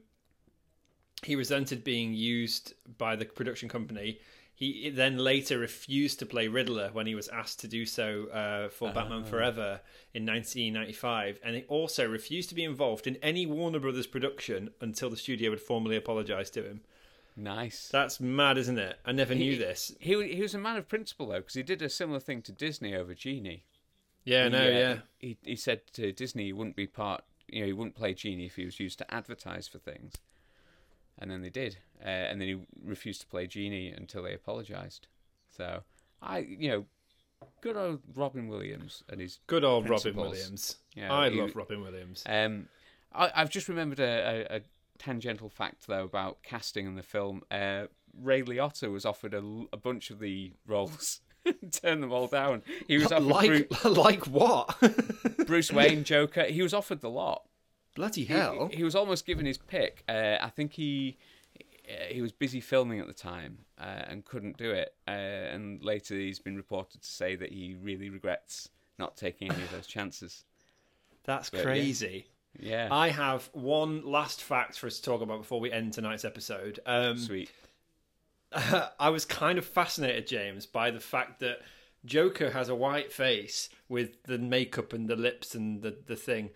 [1.24, 4.20] he resented being used by the production company.
[4.56, 8.68] He then later refused to play Riddler when he was asked to do so uh,
[8.68, 9.80] for Batman Forever
[10.12, 15.10] in 1995, and he also refused to be involved in any Warner Brothers production until
[15.10, 16.82] the studio would formally apologise to him.
[17.36, 17.88] nice.
[17.88, 18.96] That's mad, isn't it?
[19.04, 19.92] I never knew this.
[19.98, 22.52] He he was a man of principle though, because he did a similar thing to
[22.52, 23.64] Disney over Genie.
[24.24, 24.96] Yeah, no, He, uh, yeah.
[25.18, 28.46] He he said to Disney he wouldn't be part, you know, he wouldn't play Genie
[28.46, 30.14] if he was used to advertise for things,
[31.18, 35.06] and then they did, uh, and then he refused to play Genie until they apologised.
[35.56, 35.82] So
[36.22, 36.84] I, you know,
[37.60, 39.38] good old Robin Williams and his.
[39.46, 40.30] Good old Robin principles.
[40.32, 40.76] Williams.
[40.94, 42.22] Yeah, I he- love Robin Williams.
[42.26, 42.68] Um,
[43.14, 44.60] I, I've just remembered a, a, a
[44.98, 47.42] tangential fact though about casting in the film.
[47.50, 47.84] Uh,
[48.20, 51.20] Ray Liotta was offered a bunch of the roles.
[51.72, 52.62] Turned them all down.
[52.88, 54.76] He was offered Like, Bru- like what?
[55.46, 56.44] Bruce Wayne, Joker.
[56.44, 57.42] He was offered the lot.
[57.94, 58.68] Bloody hell!
[58.72, 60.02] He, was almost given his pick.
[60.08, 61.16] Uh, I think he
[61.88, 64.94] uh, he was busy filming at the time uh, and couldn't do it.
[65.06, 68.68] Uh, and later, he's been reported to say that he really regrets
[68.98, 70.44] not taking any of those chances.
[71.24, 71.62] That's yeah.
[71.62, 72.26] crazy.
[72.58, 76.24] Yeah, I have one last fact for us to talk about before we end tonight's
[76.24, 76.80] episode.
[76.86, 77.50] Um, sweet.
[79.00, 81.58] I was kind of fascinated, James, by the fact that
[82.04, 86.50] Joker has a white face with the makeup and the lips and the, the thing,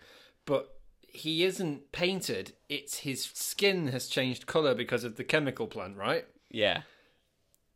[0.45, 0.78] but
[1.13, 2.53] he isn't painted.
[2.69, 6.25] It's his skin has changed color because of the chemical plant, right?
[6.49, 6.81] Yeah,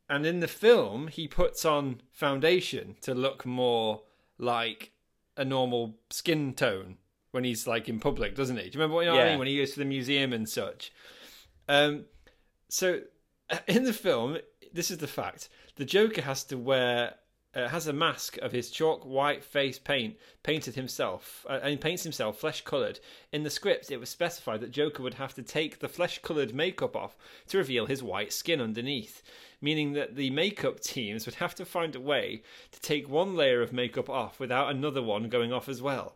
[0.10, 4.02] And in the film, he puts on foundation to look more
[4.38, 4.92] like
[5.38, 6.98] a normal skin tone.
[7.32, 8.64] when he's like in public, doesn't he?
[8.64, 9.40] Do you remember what you know what I mean?
[9.40, 10.92] When he goes to the museum and such.
[11.68, 12.06] Um,
[12.70, 13.02] so
[13.68, 14.38] in the film,
[14.72, 17.16] this is the fact: the Joker has to wear.
[17.56, 22.02] Uh, has a mask of his chalk white face paint painted himself uh, and paints
[22.02, 23.00] himself flesh coloured
[23.32, 26.56] in the script it was specified that joker would have to take the flesh coloured
[26.56, 27.16] makeup off
[27.48, 29.22] to reveal his white skin underneath
[29.64, 33.62] meaning that the makeup teams would have to find a way to take one layer
[33.62, 36.16] of makeup off without another one going off as well.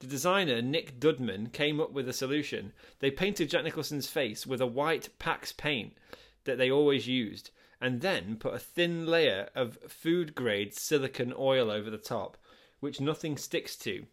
[0.00, 2.72] The designer, Nick Dudman, came up with a solution.
[3.00, 5.98] They painted Jack Nicholson's face with a white Pax paint
[6.44, 7.50] that they always used,
[7.80, 12.36] and then put a thin layer of food grade silicon oil over the top,
[12.80, 14.06] which nothing sticks to.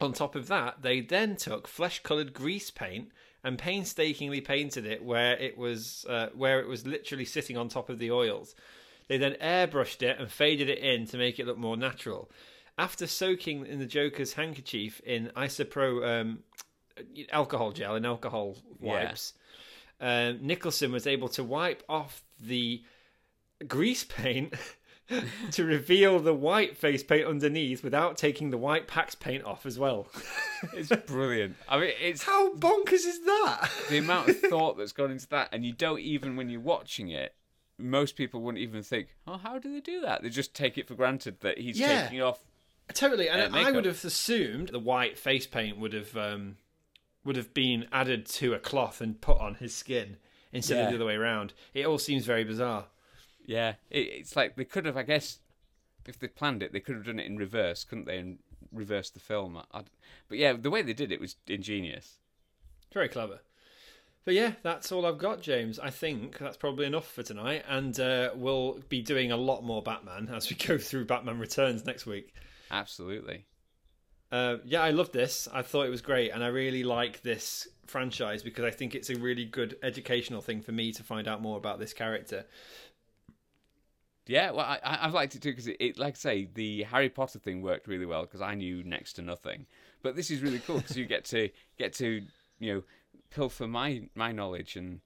[0.00, 3.10] On top of that, they then took flesh coloured grease paint
[3.44, 7.88] and painstakingly painted it where it was uh, where it was literally sitting on top
[7.88, 8.54] of the oils.
[9.08, 12.30] They then airbrushed it and faded it in to make it look more natural.
[12.78, 16.44] After soaking in the Joker's handkerchief in isopro um,
[17.30, 19.34] alcohol gel and alcohol wipes,
[20.00, 22.82] um, Nicholson was able to wipe off the
[23.68, 24.54] grease paint
[25.52, 29.78] to reveal the white face paint underneath without taking the white Pax paint off as
[29.78, 30.08] well.
[30.74, 31.56] It's brilliant.
[31.70, 33.70] I mean, it's How bonkers is that?
[33.88, 37.08] the amount of thought that's gone into that, and you don't even when you're watching
[37.08, 37.34] it.
[37.78, 40.86] Most people wouldn't even think, "Oh, how do they do that?" They just take it
[40.86, 42.02] for granted that he's Yeah.
[42.02, 42.40] taking off.
[42.92, 46.58] Totally, and Uh, I would have assumed the white face paint would have um,
[47.24, 50.16] would have been added to a cloth and put on his skin
[50.52, 51.52] instead of the other way around.
[51.74, 52.86] It all seems very bizarre.
[53.44, 55.38] Yeah, it, it's like they could have, I guess,
[56.06, 58.18] if they planned it, they could have done it in reverse, couldn't they?
[58.18, 58.38] And
[58.72, 59.56] reverse the film.
[59.56, 59.84] I, I-
[60.28, 62.18] but yeah, the way they did it was ingenious.
[62.92, 63.40] Very clever.
[64.24, 65.78] But yeah, that's all I've got, James.
[65.78, 69.82] I think that's probably enough for tonight, and uh, we'll be doing a lot more
[69.82, 72.34] Batman as we go through Batman Returns next week.
[72.70, 73.46] Absolutely.
[74.32, 75.48] Uh, yeah, I love this.
[75.52, 79.10] I thought it was great, and I really like this franchise because I think it's
[79.10, 82.44] a really good educational thing for me to find out more about this character.
[84.26, 86.84] Yeah, well, I, I- I've liked it too because it, it, like I say, the
[86.84, 89.66] Harry Potter thing worked really well because I knew next to nothing.
[90.02, 92.22] But this is really cool because you get to get to
[92.60, 92.82] you know
[93.30, 95.00] pilfer my my knowledge and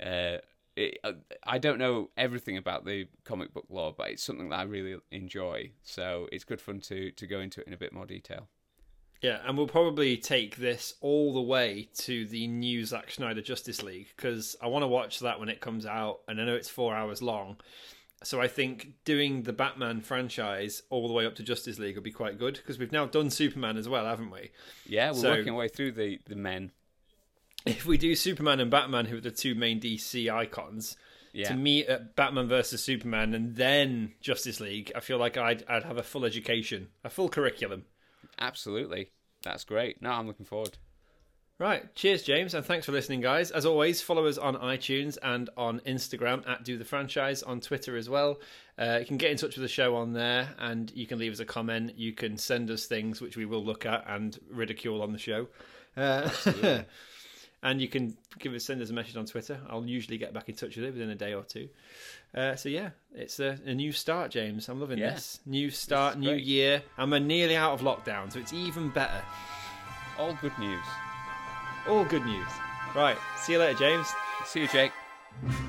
[0.00, 0.38] uh,
[0.76, 1.12] it, uh,
[1.44, 4.96] I don't know everything about the comic book lore, but it's something that I really
[5.10, 5.70] enjoy.
[5.82, 8.48] So it's good fun to to go into it in a bit more detail.
[9.22, 13.82] Yeah, and we'll probably take this all the way to the new Zack Snyder Justice
[13.82, 16.68] League because I want to watch that when it comes out, and I know it's
[16.68, 17.56] four hours long.
[18.22, 22.04] So I think doing the Batman franchise all the way up to Justice League would
[22.04, 24.50] be quite good because we've now done Superman as well, haven't we?
[24.86, 26.72] Yeah, we're So- working our way through the the men.
[27.64, 30.96] If we do Superman and Batman, who are the two main DC icons,
[31.32, 35.64] Yeah, to meet at Batman versus Superman and then Justice League, I feel like I'd
[35.68, 37.84] I'd have a full education, a full curriculum.
[38.38, 39.10] Absolutely.
[39.42, 40.02] That's great.
[40.02, 40.76] No, I'm looking forward.
[41.58, 41.94] Right.
[41.94, 43.50] Cheers, James, and thanks for listening, guys.
[43.50, 47.96] As always, follow us on iTunes and on Instagram at Do the Franchise, on Twitter
[47.96, 48.40] as well.
[48.78, 51.32] Uh, you can get in touch with the show on there, and you can leave
[51.32, 51.96] us a comment.
[51.96, 55.48] You can send us things which we will look at and ridicule on the show.
[55.96, 56.28] Uh,
[57.66, 59.58] and you can give us send us a message on Twitter.
[59.68, 61.68] I'll usually get back in touch with it within a day or two.
[62.34, 64.68] Uh, so yeah, it's a, a new start, James.
[64.68, 65.10] I'm loving Yeah.
[65.14, 66.82] this new start, new year.
[66.98, 69.22] and we're nearly out of lockdown, so it's even better.
[70.18, 70.84] All good news.
[71.88, 72.48] All good news.
[72.94, 73.16] Right.
[73.42, 74.06] See you later, James.
[74.46, 74.92] See you, Jake.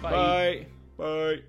[0.02, 0.68] Bye.
[0.98, 1.42] Bye.